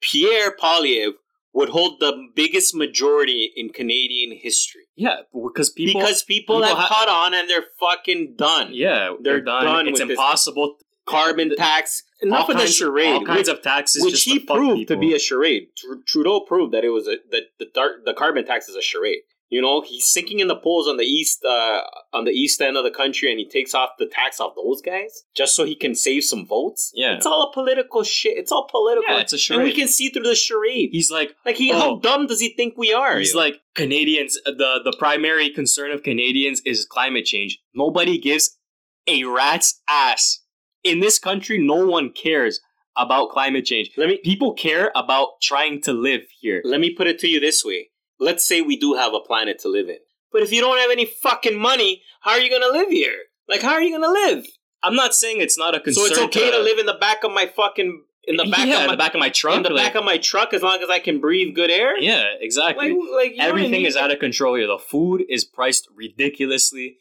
[0.00, 1.12] Pierre Poilievre
[1.52, 4.83] would hold the biggest majority in Canadian history.
[4.96, 6.00] Yeah, because people.
[6.00, 8.68] because people, people have ha- caught on and they're fucking done.
[8.72, 9.64] yeah, they're, They're done.
[9.64, 10.76] done it's with this impossible.
[11.06, 14.46] Carbon tax, enough of the charade, all kinds which, of taxes, which just he to
[14.46, 15.68] proved to be a charade.
[16.06, 19.20] Trudeau proved that it was a that the dar- the carbon tax is a charade.
[19.50, 21.82] You know, he's sinking in the polls on the east uh,
[22.12, 24.80] on the east end of the country, and he takes off the tax off those
[24.80, 26.90] guys just so he can save some votes.
[26.94, 27.14] Yeah.
[27.14, 28.36] it's all a political shit.
[28.36, 29.14] It's all political.
[29.14, 30.90] Yeah, it's a charade, and we can see through the charade.
[30.92, 31.78] He's like, like, he, oh.
[31.78, 33.18] how dumb does he think we are?
[33.18, 34.38] He's like Canadians.
[34.44, 37.60] The the primary concern of Canadians is climate change.
[37.74, 38.58] Nobody gives
[39.06, 40.40] a rat's ass
[40.82, 41.64] in this country.
[41.64, 42.60] No one cares
[42.96, 43.90] about climate change.
[43.96, 46.62] let me People care about trying to live here.
[46.64, 47.90] Let me put it to you this way.
[48.20, 49.98] Let's say we do have a planet to live in.
[50.32, 53.14] But if you don't have any fucking money, how are you going to live here?
[53.48, 54.46] Like, how are you going to live?
[54.82, 56.06] I'm not saying it's not a concern.
[56.06, 58.76] so it's okay to, live in the back of my fucking in the back yeah,
[58.76, 59.58] of in my the back of my trunk.
[59.58, 61.98] in the like- back of my truck as long as I can breathe good air.
[61.98, 62.90] yeah, exactly.
[62.90, 64.66] Like, like you know what I Everything is out of control here.
[64.66, 66.96] The food is priced ridiculously.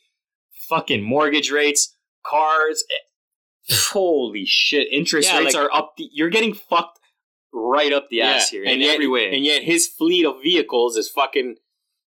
[0.69, 1.95] Fucking mortgage rates,
[2.25, 2.83] cars.
[2.89, 4.87] eh, Holy shit!
[4.91, 5.93] Interest Yeah, rates like- are up.
[5.97, 6.99] The, you're getting fucked
[7.53, 9.33] right up the ass here in yet, every way.
[9.35, 11.55] And yet his fleet of vehicles is fucking.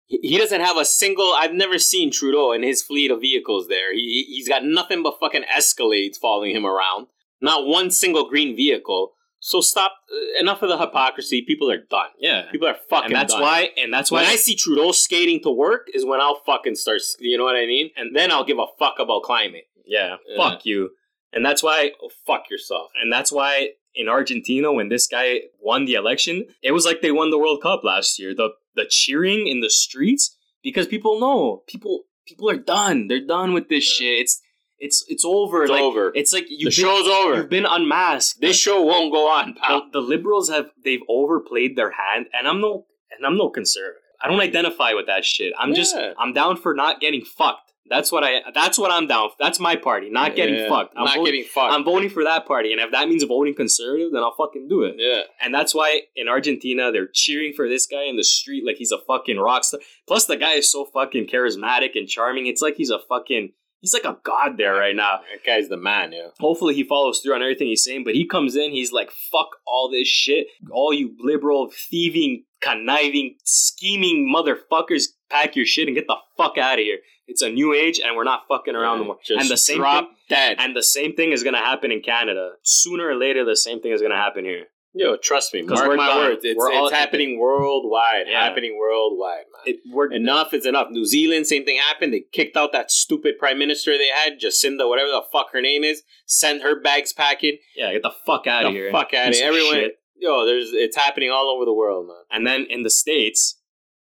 [0.09, 1.33] He doesn't have a single.
[1.37, 3.93] I've never seen Trudeau and his fleet of vehicles there.
[3.93, 7.09] He he's got nothing but fucking Escalades following him around.
[7.41, 9.13] Not one single green vehicle.
[9.41, 9.93] So stop.
[10.11, 11.43] uh, enough of the hypocrisy.
[11.43, 12.09] People are done.
[12.19, 13.07] yeah, People are fucking.
[13.07, 13.43] and that's done.
[13.43, 13.71] why.
[13.77, 14.31] And that's When why.
[14.31, 17.01] I see Trudeau skating to work is when I'll fucking start.
[17.21, 17.91] You know what I mean?
[17.97, 19.65] And then I'll give a fuck about climate.
[19.85, 20.37] yeah, Yeah.
[20.37, 20.91] fuck you.
[21.33, 21.93] And that's why.
[22.03, 22.91] Oh, fuck yourself.
[23.01, 27.11] And that's why in Argentina, when this guy won the election, it was like they
[27.11, 28.35] won the World Cup last year.
[28.35, 33.09] The the cheering in the streets because people know people people are done.
[33.09, 34.21] They're done with this shit.
[34.21, 34.43] It's
[34.79, 35.63] it's it's over.
[35.63, 36.13] It's like, over.
[36.15, 37.37] It's like you've show's over.
[37.37, 38.41] You've been unmasked.
[38.41, 39.89] This show won't go on, the, pal.
[39.93, 42.87] the liberals have they've overplayed their hand, and I'm no
[43.17, 44.03] and I'm no conservative.
[44.23, 45.53] I don't identify with that shit.
[45.59, 47.66] I'm just I'm down for not getting fucked.
[47.89, 48.43] That's what I.
[48.55, 49.31] That's what I'm down.
[49.31, 49.37] For.
[49.39, 50.11] That's my party.
[50.11, 50.69] Not getting Yeah.
[50.69, 50.95] fucked.
[50.97, 51.73] I'm not voting, getting fucked.
[51.73, 54.83] I'm voting for that party, and if that means voting conservative, then I'll fucking do
[54.83, 54.97] it.
[54.99, 55.23] yeah.
[55.41, 58.93] And that's why in Argentina they're cheering for this guy in the street like he's
[58.93, 59.81] a fucking rock star.
[60.07, 62.47] Plus the guy is so fucking charismatic and charming.
[62.47, 65.21] It's like he's a fucking he's like a god there right now.
[65.31, 66.29] That guy's the man, yeah.
[66.41, 69.57] Hopefully he follows through on everything he's saying, but he comes in, he's like, fuck
[69.67, 70.49] all this shit.
[70.73, 76.79] All you liberal, thieving, conniving, scheming motherfuckers, pack your shit and get the fuck out
[76.79, 76.99] of here.
[77.29, 79.19] It's a new age and we're not fucking around no more.
[79.25, 80.57] Just and the same drop thing, dead.
[80.61, 82.53] and the same thing is gonna happen in Canada.
[82.63, 84.67] Sooner or later the same thing is gonna happen here.
[84.99, 85.61] Yo, trust me.
[85.61, 86.41] Mark my words.
[86.43, 88.25] It's, it's happening worldwide.
[88.29, 88.43] Yeah.
[88.43, 89.75] Happening worldwide, man.
[89.85, 90.87] It, enough is enough.
[90.91, 92.15] New Zealand, same thing happened.
[92.15, 95.85] They kicked out that stupid prime minister they had, Jacinda, whatever the fuck her name
[95.85, 96.03] is.
[96.25, 97.59] Sent her bags packing.
[97.77, 98.91] yeah, get the fuck out The of here.
[98.91, 99.47] fuck out of here.
[99.47, 99.99] Everyone, shit.
[100.17, 102.17] yo, there's it's happening all over the world, man.
[102.31, 103.61] And then in the states,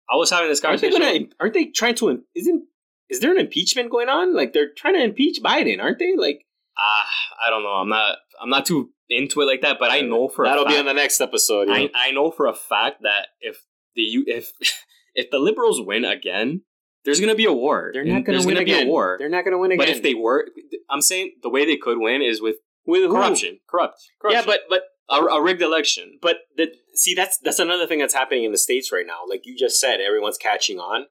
[0.09, 1.23] I was having this Aren't they conversation.
[1.25, 1.33] gonna?
[1.41, 2.23] Aren't they trying to?
[2.37, 2.67] Isn't
[3.15, 4.35] is there an impeachment going on?
[4.35, 6.15] Like they're trying to impeach Biden, aren't they?
[6.17, 6.45] Like
[6.77, 7.09] Ah,
[7.47, 7.71] I don't know.
[7.71, 8.17] I'm not.
[8.41, 9.79] I'm not too into it like that.
[9.79, 11.69] But I know for that'll a fact, be on the next episode.
[11.69, 11.89] you I, know?
[11.95, 13.59] I know for a fact that if
[13.95, 14.53] the you if
[15.15, 16.63] if the liberals win again,
[17.05, 17.91] there's gonna be a war.
[17.93, 18.85] They're not to win gonna again.
[18.85, 19.17] Be a war.
[19.19, 19.87] They're not going to win again.
[19.87, 20.47] But if they were,
[20.91, 22.57] I'm saying the way they could win is with
[22.87, 24.43] with corruption, corrupt, corruption.
[24.43, 26.19] Yeah, but but a, a rigged election.
[26.21, 29.21] But the, see, that's that's another thing that's happening in the states right now.
[29.29, 31.07] Like you just said, everyone's catching on,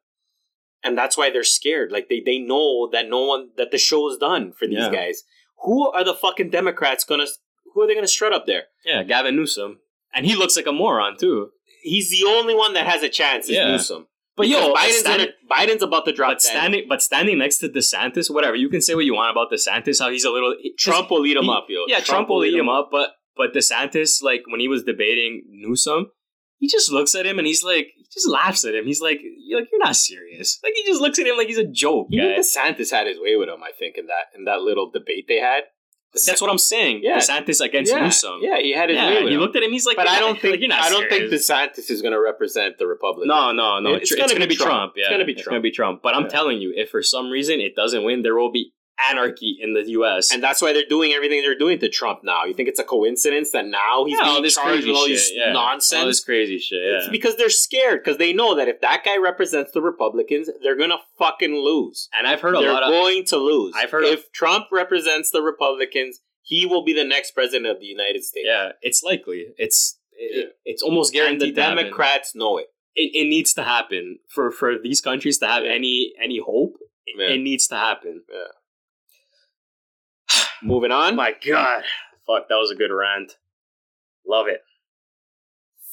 [0.83, 1.91] and that's why they're scared.
[1.91, 4.91] Like they they know that no one that the show is done for these Yeah.
[4.91, 5.23] guys.
[5.63, 7.25] Who are the fucking Democrats gonna?
[7.73, 8.65] who are they to strut up there?
[8.85, 9.79] Yeah, Gavin Newsom,
[10.13, 11.49] and he looks like a moron too.
[11.81, 13.45] He's the only one that has a chance.
[13.49, 13.71] Is Yeah.
[13.71, 14.07] Newsom.
[14.35, 16.31] But Because yo, Biden's, standing, gonna, Biden's about to drop.
[16.31, 19.51] but standing, but standing next to DeSantis, whatever you can say what you want about
[19.51, 21.83] DeSantis, how he's a little Trump will lead him he- up, yo.
[21.87, 26.11] Yeah, Trump, will eat him up, but but DeSantis, like when he was debating Newsom,
[26.59, 28.85] he just looks at him and he's like, he just laughs at him.
[28.85, 30.59] He's like, you're like, you're not serious.
[30.63, 32.37] Like he just looks at him like he's a joke, guy.
[32.39, 33.61] DeSantis had his way with him.
[33.63, 35.63] I think in that in that little debate they had.
[36.27, 36.99] That's what I'm saying.
[37.01, 37.17] Yeah.
[37.17, 38.37] DeSantis against yeah, Newsom.
[38.43, 39.39] Yeah, he had his Yeah, way with he him.
[39.41, 39.71] looked at him.
[39.71, 41.31] He's like, but I don't think like, you're not I don't think.
[41.31, 43.27] DeSantis is going to represent the Republicans.
[43.29, 43.95] No, no, no.
[43.95, 44.69] It's It's, gonna gonna, be be Trump.
[44.69, 44.93] Trump.
[44.95, 45.39] Yeah, It's gonna be Trump.
[45.39, 46.01] It's gonna be Trump.
[46.03, 46.27] But I'm Yeah.
[46.29, 48.73] telling you, if for some reason it doesn't win, there will be
[49.09, 50.31] anarchy in the U.S.
[50.31, 52.43] And that's why they're doing everything they're doing to Trump now.
[52.45, 55.05] You think it's a coincidence that now he's yeah, all being this charged with all
[55.07, 55.15] shit.
[55.15, 55.51] this yeah.
[55.51, 55.99] nonsense?
[56.01, 56.79] All this crazy shit.
[56.81, 60.77] It's because they're scared because they know that if that guy represents the Republicans, they're
[60.77, 62.09] gonna fucking lose.
[62.17, 63.73] And I've heard a they're lot of going to lose.
[63.75, 67.85] I've heard if Trump represents the Republicans, he will be the next president of the
[67.85, 68.45] United States.
[68.47, 69.47] yeah, it's likely.
[69.57, 70.51] It's it, Yeah.
[70.65, 71.55] it's almost and the guaranteed.
[71.55, 72.67] Democrats know it.
[72.95, 75.71] It, it needs to happen for for these countries to have Yeah.
[75.71, 76.75] any any hope.
[77.17, 77.27] Yeah.
[77.29, 78.23] It needs to happen.
[80.63, 81.15] Moving on.
[81.15, 81.83] My God,
[82.27, 83.33] fuck, that was a good rant.
[84.27, 84.61] Love it.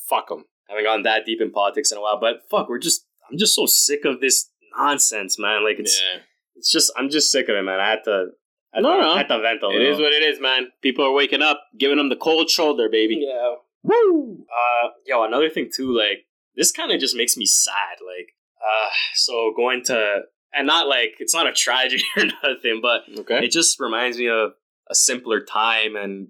[0.08, 0.44] Fuck them.
[0.68, 3.54] haven't gone that deep in politics in a while, but fuck, we're just I'm just
[3.54, 5.64] so sick of this nonsense, man.
[5.64, 6.20] Like it's Yeah.
[6.56, 7.80] it's just I'm just sick of it, man.
[7.80, 8.26] I had to
[8.72, 9.12] I had, No, to, no.
[9.12, 9.86] I had to vent a little.
[9.92, 10.68] is what it is, man.
[10.82, 13.24] People are waking up, giving them the cold shoulder, baby.
[13.26, 13.54] Yeah.
[13.82, 14.44] Woo!
[14.50, 17.98] Uh yo, another thing too, like this kind of just makes me sad.
[18.04, 18.28] Like,
[18.60, 23.44] uh so going to and not like it's not a tragedy or nothing, but Okay.
[23.44, 24.52] it just reminds me of
[24.90, 26.28] a simpler time and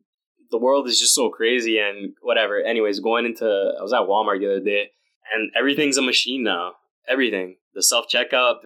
[0.51, 2.61] the world is just so crazy and whatever.
[2.61, 4.91] Anyways, going into I was at Walmart the other day
[5.33, 6.73] and everything's a machine now.
[7.09, 7.57] Everything.
[7.75, 8.57] The self checkout.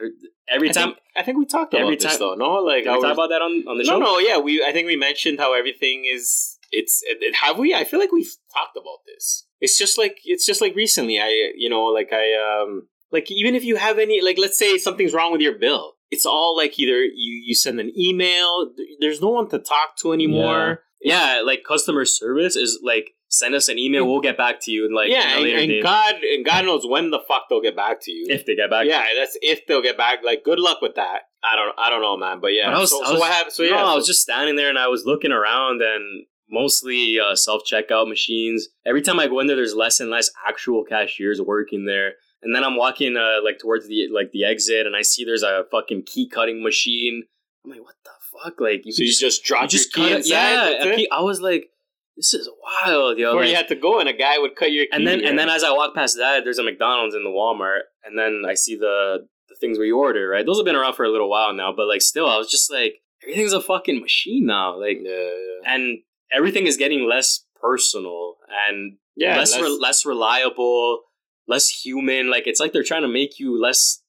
[0.48, 2.34] Every I time think, I think we talked about this time- though.
[2.34, 3.98] No, like did we how talk about that on, on the no, show?
[3.98, 4.38] no, yeah.
[4.38, 6.58] We I think we mentioned how everything is.
[6.70, 7.74] It's it, it- have we?
[7.74, 9.46] I feel like we've talked about this.
[9.60, 11.20] It's just like it's just like recently.
[11.20, 12.32] I you know like I
[12.62, 15.92] um like even if you have any like let's say something's wrong with your bill,
[16.14, 18.70] it's all like either you you send an email.
[19.00, 20.80] There's no one to talk to anymore.
[21.02, 24.86] Yeah, like customer service is like send us an email, we'll get back to you
[24.86, 25.82] in like yeah, and, and.
[25.82, 28.26] God and God knows when the fuck they'll get back to you.
[28.28, 28.86] if they get back.
[28.86, 30.20] yeah, that's if they'll get back.
[30.24, 31.22] Like, good luck with that.
[31.42, 32.40] I don't, I don't know, man.
[32.40, 33.52] But yeah, But I was- so, I so what happened?
[33.52, 37.18] So no, yeah, I was just standing there and I was looking around and mostly
[37.20, 38.68] uh, self checkout machines.
[38.86, 42.14] Every time I go in there, there's less and less actual cashiers working there.
[42.44, 45.42] And then I'm walking uh, like towards the like the exit, and I see there's
[45.42, 47.24] a fucking key cutting machine.
[47.64, 48.10] I'm like, what the
[48.42, 48.60] fuck?
[48.60, 50.16] Like you so you just, just dropped you just key cut it.
[50.18, 50.30] inside.
[50.30, 50.96] Yeah, that's a it?
[50.96, 51.70] key- I was like,
[52.16, 53.30] this is wild, yo.
[53.30, 54.90] Before like- you had to go, and a guy would cut your key.
[54.92, 57.80] and then and then as I walk past that, there's a McDonald's in the Walmart,
[58.04, 60.28] and then I see the the things where you order.
[60.28, 62.50] Right, those have been around for a little while now, but like still, I was
[62.50, 64.78] just like, everything's a fucking machine now.
[64.78, 65.30] Like, yeah,
[65.74, 68.34] and everything is getting less personal
[68.68, 69.38] and yeah.
[69.38, 71.00] less that's- re- less reliable,
[71.46, 72.30] less human.
[72.30, 74.02] Like it's like they're trying to make you less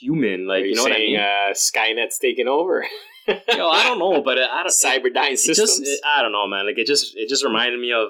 [0.00, 0.46] human.
[0.46, 1.18] Like are you know what I mean?
[1.20, 2.84] Uh, Skynet's taking over.
[3.28, 4.68] Yo, I don't know, but I don't.
[4.68, 5.78] Cyberdyne it systems.
[5.78, 6.66] just it- I don't know, man.
[6.66, 8.08] Like it just it just reminded me of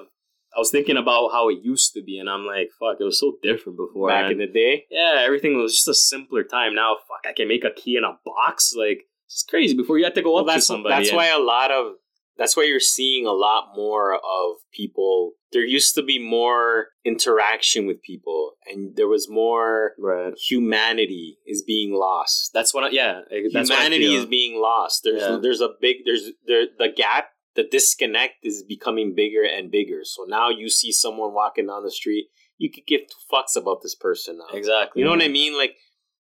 [0.55, 3.19] I was thinking about how it used to be, and I'm like, fuck, it was
[3.19, 4.09] so different before.
[4.09, 4.31] back man.
[4.33, 4.85] in the day.
[4.91, 6.75] yeah, everything was just a simpler time.
[6.75, 8.73] Now, fuck, I can make a key in a box.
[8.77, 9.75] Like it's crazy.
[9.75, 10.95] Before you had to go Well, up to that's somebody.
[10.95, 11.93] that's and- why a lot of
[12.37, 15.33] that's why you're seeing a lot more of people.
[15.51, 20.33] There used to be more interaction with people, and there was more right.
[20.35, 22.51] humanity is being lost.
[22.53, 22.85] That's what.
[22.85, 23.21] I, yeah,
[23.53, 25.01] that's humanity is being lost.
[25.03, 25.39] There's Yeah.
[25.41, 30.01] there's a big there's there the gap the disconnect is becoming bigger and bigger.
[30.03, 32.27] So now you see someone walking down the street,
[32.57, 34.57] you could give two fucks about this person now.
[34.57, 35.01] exactly.
[35.01, 35.55] You know what I mean?
[35.57, 35.75] Like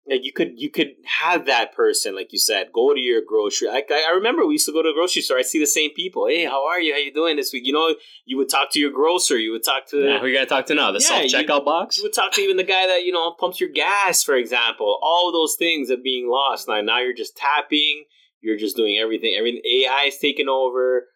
[0.08, 0.90] like you could you could
[1.22, 3.70] have that person, like you said, go to your grocery.
[3.70, 5.38] I, I remember we used to go to the grocery store.
[5.38, 6.28] I see the same people.
[6.28, 6.92] Hey, how are you?
[6.94, 7.66] How you doing this week?
[7.66, 7.96] You know,
[8.26, 9.38] you would talk to your grocer.
[9.38, 10.92] You would talk to Yeah, who you gotta talk to now?
[10.92, 11.98] The Yeah, self you- checkout box.
[11.98, 15.00] you would talk to even the guy that you know pumps your gas, for example.
[15.02, 16.82] All those things are being lost now.
[16.82, 18.04] Now you're just tapping.
[18.42, 19.36] You're just doing everything.
[19.38, 21.08] Everything AI is taking over.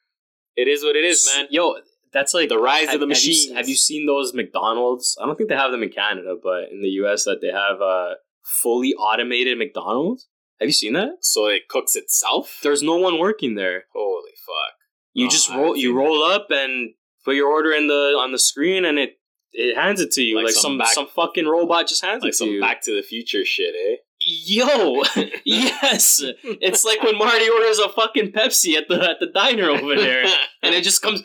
[0.55, 1.47] It is what it is, man.
[1.51, 1.75] Yo,
[2.13, 5.17] that's like The rise have, of the have you- Have you, seen those McDonald's?
[5.21, 7.81] I don't think they have them in Canada, but in the US, that they have
[7.81, 8.15] uh,
[8.61, 10.27] fully automated McDonald's.
[10.59, 11.17] Have you seen that?
[11.21, 12.59] So it cooks itself.
[12.63, 13.83] There's no one working there.
[13.93, 14.73] Holy fuck!
[15.13, 15.75] You Oh, just roll.
[15.75, 16.93] You roll up and
[17.23, 19.19] put your order in the on the screen, and it
[19.53, 22.23] it hands it to you Like like, some some back- some fucking robot just hands
[22.23, 22.49] Like it to you.
[22.49, 22.61] Like some you.
[22.61, 23.95] Back to the Future shit, eh?
[24.19, 25.03] Yo,
[25.45, 29.95] yes, it's like when Marty orders a fucking Pepsi at the at the diner over
[29.95, 30.23] there,
[30.63, 31.23] and it just comes,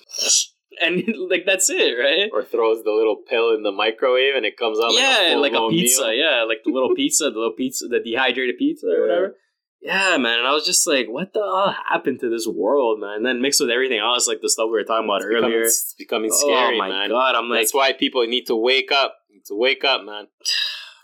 [0.81, 2.31] and like that's it, right?
[2.33, 5.59] or throws the little pill in the microwave and it comes out yeah, like a,
[5.59, 6.03] like a pizza.
[6.03, 6.13] meal.
[6.15, 9.35] Yeah, like the little pizza, the little pizza, the dehydrated pizza or whatever.
[9.81, 10.39] Yeah, man.
[10.39, 13.17] And I was just like, what the hell happened to this world, man?
[13.17, 15.51] And then mixed with everything else, like the stuff we were talking about It's becoming-
[15.51, 15.63] earlier.
[15.63, 17.11] it's becoming scary, oh my man.
[17.11, 19.17] god, I'm like, That's why people need to wake up.
[19.31, 20.27] Need to wake up, man.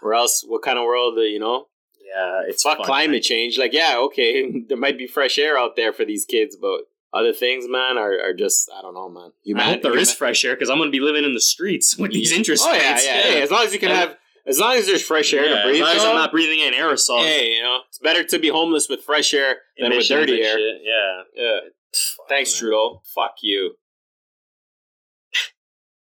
[0.01, 1.19] Or else, what kind of world?
[1.19, 1.67] uh, You know,
[2.15, 3.23] yeah, it's fuck fun, climate man.
[3.23, 3.59] change.
[3.59, 6.83] Like, yeah, okay, there might be fresh air out there for these kids, but
[7.13, 9.31] other things, man, are, are just I don't know, man.
[9.57, 12.13] I hope there is fresh air because I'm gonna be living in the streets with
[12.13, 13.07] these interest Oh yeah, rates.
[13.07, 13.97] yeah, Hey, as long as you can Yeah.
[13.97, 15.83] have, as long as there's fresh air Yeah, to breathe.
[15.83, 17.21] As long as I'm not breathing in aerosol.
[17.21, 20.59] hey, you know, it's better to be homeless with fresh air than with dirty air.
[20.59, 20.77] shit.
[20.83, 21.23] Yeah.
[21.35, 21.59] Yeah.
[21.95, 22.59] Fuck, Thanks, man.
[22.61, 23.03] Trudeau.
[23.15, 23.75] Fuck you.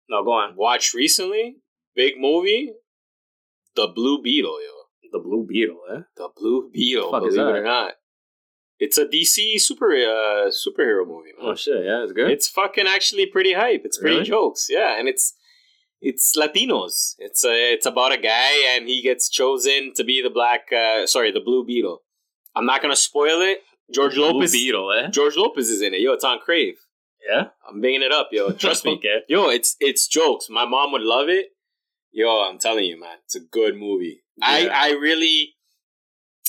[0.09, 0.55] No, go on.
[0.55, 1.57] Watch recently,
[1.95, 2.73] big movie,
[3.75, 5.09] The Blue Beetle, yo.
[5.11, 5.99] The Blue Beetle, eh?
[6.17, 7.93] The Blue Beetle, Fuck is believe it or not.
[8.79, 11.31] It's a DC super uh, superhero movie.
[11.37, 11.51] Man.
[11.51, 12.31] Oh shit, yeah, it's good.
[12.31, 13.81] It's fucking actually pretty hype.
[13.85, 14.27] It's pretty Really?
[14.27, 15.33] jokes, yeah, and it's
[16.01, 17.15] it's Latinos.
[17.17, 21.07] It's a, it's about a guy and he gets chosen to be the black, uh,
[21.07, 21.99] sorry, the Blue Beetle.
[22.55, 23.59] I'm not gonna spoil it.
[23.93, 25.07] George Blue Lopez, Beetle, eh?
[25.11, 26.01] George Lopez is in it.
[26.01, 26.75] Yo, it's on Crave.
[27.29, 27.45] Yeah.
[27.69, 28.51] I'm bringing it up, yo.
[28.63, 28.95] Trust me.
[28.95, 29.19] okay.
[29.29, 30.47] Yo, it's it's jokes.
[30.49, 31.47] My mom would love it.
[32.11, 34.23] Yo, I'm telling you, man, it's a good movie.
[34.41, 35.53] I I really.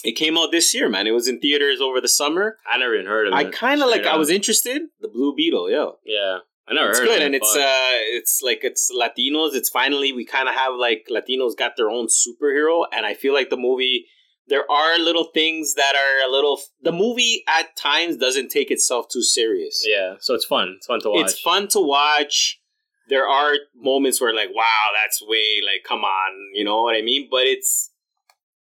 [0.05, 1.07] It came out this year, man.
[1.07, 2.59] It was in theaters over the summer.
[2.71, 3.37] I never even heard of it.
[3.37, 4.01] I kind of like.
[4.03, 4.83] Straight I was interested.
[5.01, 5.99] The Blue Beetle, yo.
[6.05, 6.39] Yeah.
[6.67, 7.27] I never It's heard good, of it.
[7.27, 9.55] and it's but- uh, it's like it's Latinos.
[9.55, 13.35] It's finally we kind of have like Latinos got their own superhero, and I feel
[13.35, 14.07] like the movie.
[14.47, 16.61] There are little things that are a little.
[16.83, 19.83] The movie at times doesn't take itself too serious.
[19.87, 20.75] Yeah, so it's fun.
[20.77, 21.21] It's fun to watch.
[21.23, 22.61] It's fun to watch.
[23.09, 27.01] There are moments where like, wow, that's way like, come on, you know what I
[27.03, 27.29] mean?
[27.31, 27.91] But it's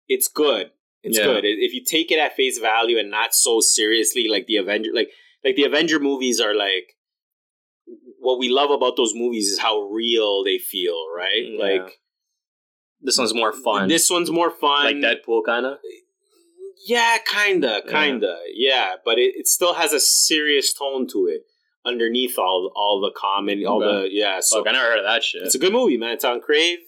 [0.09, 0.70] it's good.
[1.03, 1.24] It's Yeah.
[1.24, 1.44] good.
[1.44, 5.11] If you take it at face value and not so seriously, like the Avenger, like
[5.44, 6.96] like the Avenger movies are like.
[8.22, 11.42] What we love about those movies is how real they feel, right?
[11.44, 11.59] Yeah.
[11.64, 12.01] Like
[13.01, 13.88] This one's more fun.
[13.88, 15.78] This one's more fun, like Deadpool, kind of.
[16.86, 18.96] Yeah, kinda, kinda, yeah.
[19.05, 21.42] But it, it still has a serious tone to it
[21.84, 24.09] underneath all all the comedy, all Okay.
[24.09, 24.40] the yeah.
[24.40, 25.42] So Fuck, I never heard of that shit.
[25.42, 26.12] it's a good movie, man.
[26.12, 26.78] It's on Crave.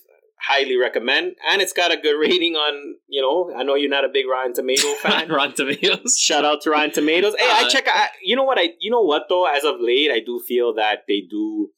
[0.48, 2.96] Highly recommend, and it's got a good rating on.
[3.08, 5.28] You know, I know you're not a big Rotten Tomato fan.
[5.28, 6.16] Rotten Tomatoes.
[6.18, 7.34] Shout out to Rotten Tomatoes.
[7.38, 7.84] Hey, I Uh, check.
[7.86, 8.58] I, you know what?
[8.58, 9.46] I you know what though?
[9.46, 11.70] As of late, I do feel that they do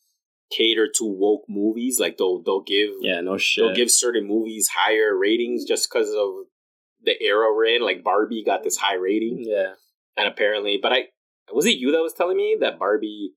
[0.51, 1.99] cater to woke movies.
[2.01, 3.65] Like they'll they'll give Yeah, no shit.
[3.65, 6.47] they'll give certain movies higher ratings just because of
[7.03, 7.83] the era we're in.
[7.83, 9.73] Like Barbie got this high rating, yeah.
[10.17, 11.09] and apparently, but I
[11.53, 13.33] was it you that was telling me that Barbie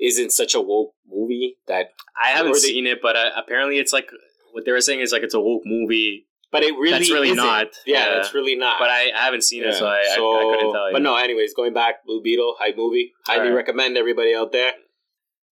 [0.00, 1.86] isn't such a woke movie that,
[2.22, 4.10] I haven't they- seen it, but uh, apparently it's like
[4.56, 7.28] what they were saying is like it's a woke movie, but it really That's really
[7.28, 7.36] isn't.
[7.44, 7.66] not.
[7.84, 8.14] Yeah, Yeah.
[8.14, 8.78] that's really not.
[8.78, 10.16] but I, I haven't seen it, so I, I, I
[10.56, 10.92] couldn't tell you.
[10.94, 13.12] But no, anyways, going back, Blue Beetle, hype movie.
[13.26, 13.54] Highly Alright.
[13.56, 14.72] recommend everybody out there.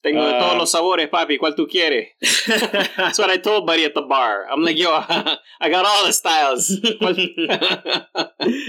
[0.03, 1.39] Tengo de Uh, todos los sabores, papi.
[1.39, 2.09] ¿Cuál tú quieres?
[2.97, 4.47] That's what I told Buddy at the bar.
[4.51, 4.91] I'm like, yo,
[5.61, 6.71] I got all the styles.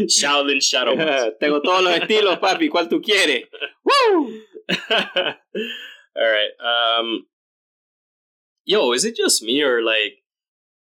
[0.07, 0.95] Shaolin Shadow.
[1.39, 2.69] Tengo todos los estilos, papi.
[2.69, 3.43] ¿Cuál tú quieres?
[3.83, 4.41] Woo!
[6.17, 6.51] All right.
[6.63, 7.25] Um,
[8.65, 10.23] yo, is it just me or like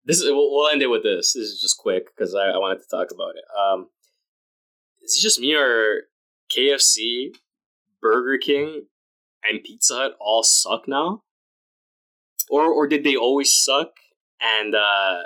[0.05, 0.21] this?
[0.21, 1.33] Is, we'll, we'll end it with this.
[1.33, 3.45] This is just quick because I, I wanted to talk about it.
[3.59, 3.89] Um,
[5.03, 6.03] is it just me or
[6.57, 7.35] KFC,
[8.01, 8.87] Burger King,
[9.49, 11.23] and Pizza Hut all suck now?
[12.51, 13.93] Or or did they always suck
[14.41, 15.23] and uh,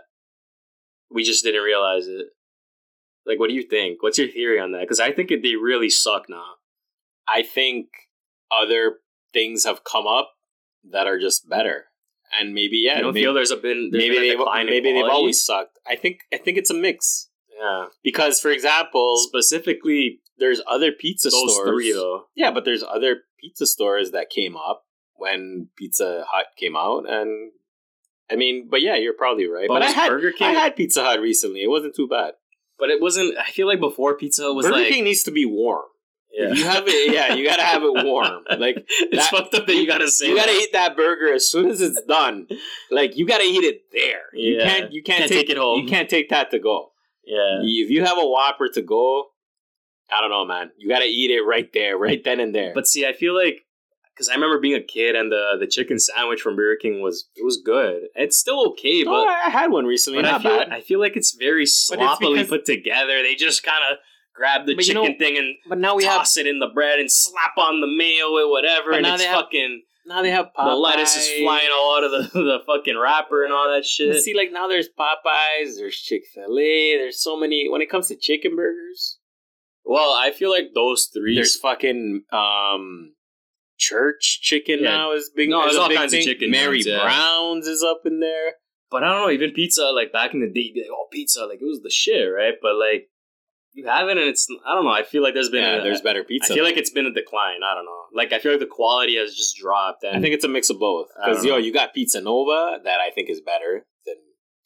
[1.11, 2.27] we just didn't realize it?
[3.27, 4.03] Like, what do you think?
[4.03, 4.83] What's your theory on that?
[4.83, 6.45] Because I think they really suck now.
[7.27, 7.89] I think
[8.53, 8.99] other
[9.33, 10.31] things have come up
[10.89, 11.87] that are just better.
[12.39, 14.93] And maybe, yeah, I don't maybe, feel there's a been there's maybe, been they've, maybe
[14.93, 15.79] they've always sucked.
[15.87, 17.29] I think I think it's a mix.
[17.59, 21.69] yeah Because, for example, specifically there's other pizza those stores.
[21.69, 22.25] three though.
[22.35, 24.85] Yeah, but there's other pizza stores that came up
[25.15, 27.53] when Pizza Hut came out, and
[28.31, 29.69] I mean, but yeah, you're probably right.
[29.69, 31.63] But But, I had Burger King- I had Pizza Hut recently.
[31.63, 32.33] It wasn't too bad.
[32.79, 33.39] But it wasn't.
[33.39, 35.85] I feel like before Pizza Hut was Burger like King needs to be warm.
[36.37, 36.53] Yeah.
[36.53, 38.45] You have it, yeah, you gotta have it warm.
[38.59, 41.51] Like it's that- fucked up that you gotta say you gotta eat that burger as
[41.51, 42.47] soon as it's done.
[42.91, 44.23] Like you gotta eat it there.
[44.35, 44.93] You can't.
[44.93, 45.81] You can't, Can't take, take it home.
[45.81, 46.93] You can't take that to go.
[47.25, 47.61] Yeah.
[47.63, 49.25] If you have a Whopper to go,
[50.11, 50.71] I don't know, man.
[50.77, 52.73] You gotta eat it right there, right then and there.
[52.75, 53.63] But see, I feel like
[54.15, 57.29] because I remember being a kid and the the chicken sandwich from Burger King was
[57.35, 58.03] it was good.
[58.15, 60.23] It's still okay, oh, but I had one recently.
[60.23, 60.69] but I feel bad.
[60.73, 63.23] I feel like it's very sloppily put together.
[63.23, 63.99] They just kind of
[64.37, 66.59] grab the But you chicken know, thing and but now we have toss it in
[66.59, 69.83] the bread and slap on the mayo or whatever, and now it's they have fucking
[70.07, 70.71] now they have Popeyes.
[70.71, 74.13] the lettuce is flying all out of the the fucking wrapper and all that shit.
[74.13, 77.69] But see, like now there's Popeyes, there's Chick Fil A, there's so many.
[77.69, 79.19] When it comes to chicken burgers,
[79.85, 81.35] Well, I feel like those three.
[81.35, 83.15] there's fucking um,
[83.79, 84.91] church chicken Yeah.
[84.91, 85.49] now is big.
[85.51, 87.03] No, there's all kinds of chicken Mary yeah.
[87.03, 88.55] Brown's is up in there.
[88.91, 89.31] but I don't know.
[89.31, 91.81] Even pizza, like back in the day, you'd be like, oh, pizza, like it was
[91.83, 92.55] the shit, right?
[92.63, 93.09] But like
[93.77, 94.91] You haven't, and it's I don't know.
[94.91, 96.51] I feel like there's been yeah, a, there's better pizza.
[96.51, 97.61] I feel like it's been a decline.
[97.63, 98.05] I don't know.
[98.15, 100.03] Like I feel like the quality has just dropped.
[100.03, 101.09] And I think it's a mix of both.
[101.15, 101.57] Because yo, know.
[101.59, 104.15] you got Pizza Nova that I think is better than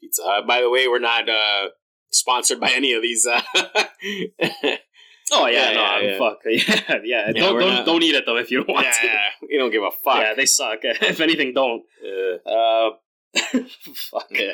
[0.01, 0.47] Pizza Hut.
[0.47, 1.71] By the way, we're not uh,
[2.13, 3.27] sponsored by any of these.
[3.27, 3.41] Uh,
[5.33, 6.19] oh yeah, Yeah, no, yeah, I'm yeah.
[6.19, 7.33] fuck yeah, yeah.
[7.33, 9.07] Don't don't, not- don't eat it though if you don't want to.
[9.09, 10.19] yeah, we don't give a fuck.
[10.19, 10.79] Yeah, they suck.
[10.85, 11.83] if anything, don't.
[12.47, 12.91] Uh,
[14.13, 14.29] fuck.
[14.31, 14.53] yeah.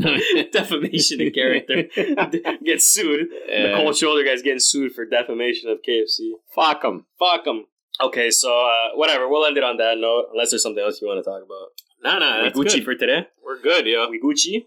[0.52, 1.84] defamation of character.
[2.64, 3.28] Get sued.
[3.46, 6.32] The cold shoulder guy's getting sued for defamation of KFC.
[6.54, 7.06] Fuck them.
[7.18, 7.66] Fuck them.
[8.00, 9.28] Okay, so uh, whatever.
[9.28, 10.26] We'll end it on that note.
[10.32, 11.68] Unless there's something else you want to talk about.
[12.02, 12.84] No, no, we that's Gucci good.
[12.84, 13.26] for today.
[13.44, 14.08] We're good, yo.
[14.08, 14.66] We Gucci.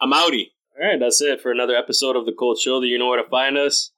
[0.00, 0.48] I'm outie.
[0.80, 2.86] All right, that's it for another episode of the Cold Shoulder.
[2.86, 3.92] You know where to find us.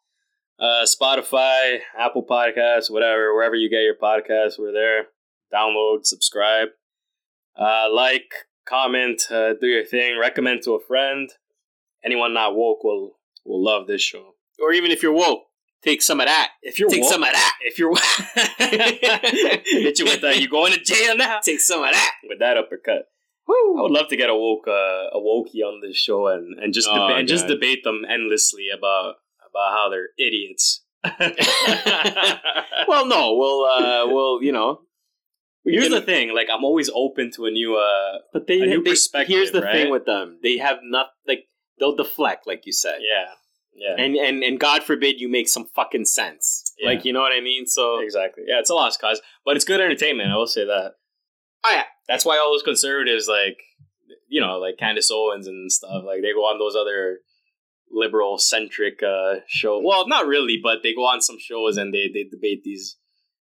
[0.59, 5.07] Uh, Spotify, Apple Podcasts, whatever, wherever you get your podcasts, we're there.
[5.53, 6.69] Download, subscribe,
[7.59, 8.33] uh, like,
[8.69, 10.19] comment, uh, do your thing.
[10.19, 11.31] Recommend to a friend.
[12.05, 14.35] Anyone not woke will will love this show.
[14.63, 15.45] Or even if you're woke,
[15.83, 16.51] take some of that.
[16.63, 17.55] If you're Take woke, some of that.
[17.63, 17.95] if you're
[19.83, 22.13] hit you with that, you going to jail now Take some of that.
[22.29, 23.09] with that uppercut.
[23.49, 23.53] I
[23.83, 26.89] would love to get a woke uh, a wokey on this show and, and just
[26.89, 29.17] Oh, deba- and just debate them endlessly about
[29.49, 30.83] about how they're idiots.
[32.89, 34.81] well, no, we'll, uh, we'll, you know.
[35.67, 37.77] Here's the thing: like I'm always open to a new.
[37.77, 39.73] Uh, But they, a new they- perspective, Here's the right?
[39.75, 41.45] thing with them: they have not like
[41.79, 43.27] they'll deflect, like you said, yeah,
[43.75, 46.73] yeah, and and and God forbid you make some fucking sense.
[46.79, 46.89] Yeah.
[46.91, 47.67] Like you know what I mean?
[47.67, 48.45] So exactly.
[48.47, 50.31] Yeah, it's a lost cause, but it's good entertainment.
[50.31, 50.93] I will say that.
[51.65, 51.85] Oh, yeah.
[52.09, 53.59] that's why all those conservatives, like
[54.29, 57.19] you know, like Candace Owens and stuff, like they go on those other
[57.91, 59.83] liberal centric uh shows.
[59.85, 62.97] Well, not really, but they go on some shows and they they debate these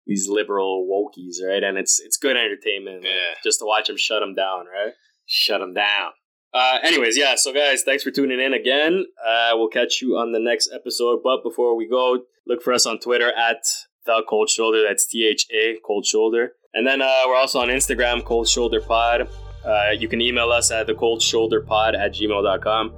[0.06, 1.64] these liberal wokies, right?
[1.64, 3.36] And it's it's good entertainment, like, Yeah.
[3.44, 4.94] just to watch them shut them down, right?
[5.34, 6.12] shut them down.
[6.54, 7.36] Uh, anyways, yeah.
[7.36, 9.06] So, guys, thanks for tuning in again.
[9.26, 11.22] Uh, we'll catch you on the next episode.
[11.24, 13.64] But before we go, look for us on Twitter at
[14.06, 14.84] the Cold Shoulder.
[14.86, 16.54] That's T H A Cold Shoulder.
[16.74, 19.30] And then uh, we're also on Instagram, Cold Shoulder Pod.
[19.66, 22.94] Uh, you can email us at the Cold Shoulder Pod at gmail.com.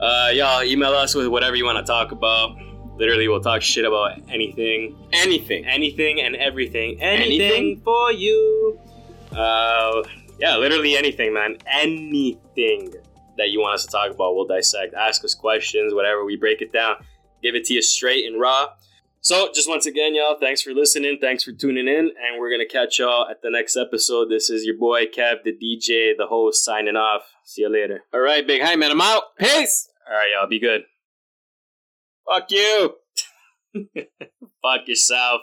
[0.00, 2.56] Uh, y'all email us with whatever you want to talk about.
[2.98, 5.64] Literally, we'll talk shit about anything, Anything.
[5.66, 7.00] anything, and everything.
[7.00, 7.80] Anything, Anything?
[7.84, 8.78] for you.
[9.30, 10.02] Uh,
[10.40, 11.58] yeah, literally anything, man.
[11.66, 12.92] Anything
[13.36, 14.94] that you want us to talk about, we'll dissect.
[14.94, 16.24] Ask us questions, whatever.
[16.24, 16.96] We break it down,
[17.42, 18.70] give it to you straight and raw.
[19.20, 21.18] So, just once again, y'all, thanks for listening.
[21.20, 21.96] Thanks for tuning in.
[22.06, 24.28] And we're going to catch y'all at the next episode.
[24.30, 27.22] This is your boy, Kev, the DJ, the host, signing off.
[27.44, 28.04] See you later.
[28.14, 28.90] All right, big hi man.
[28.90, 29.36] I'm out.
[29.38, 29.88] Peace.
[30.08, 30.82] All right, y'all, be good.
[32.28, 32.94] Fuck you.
[34.62, 35.42] Fuck yourself.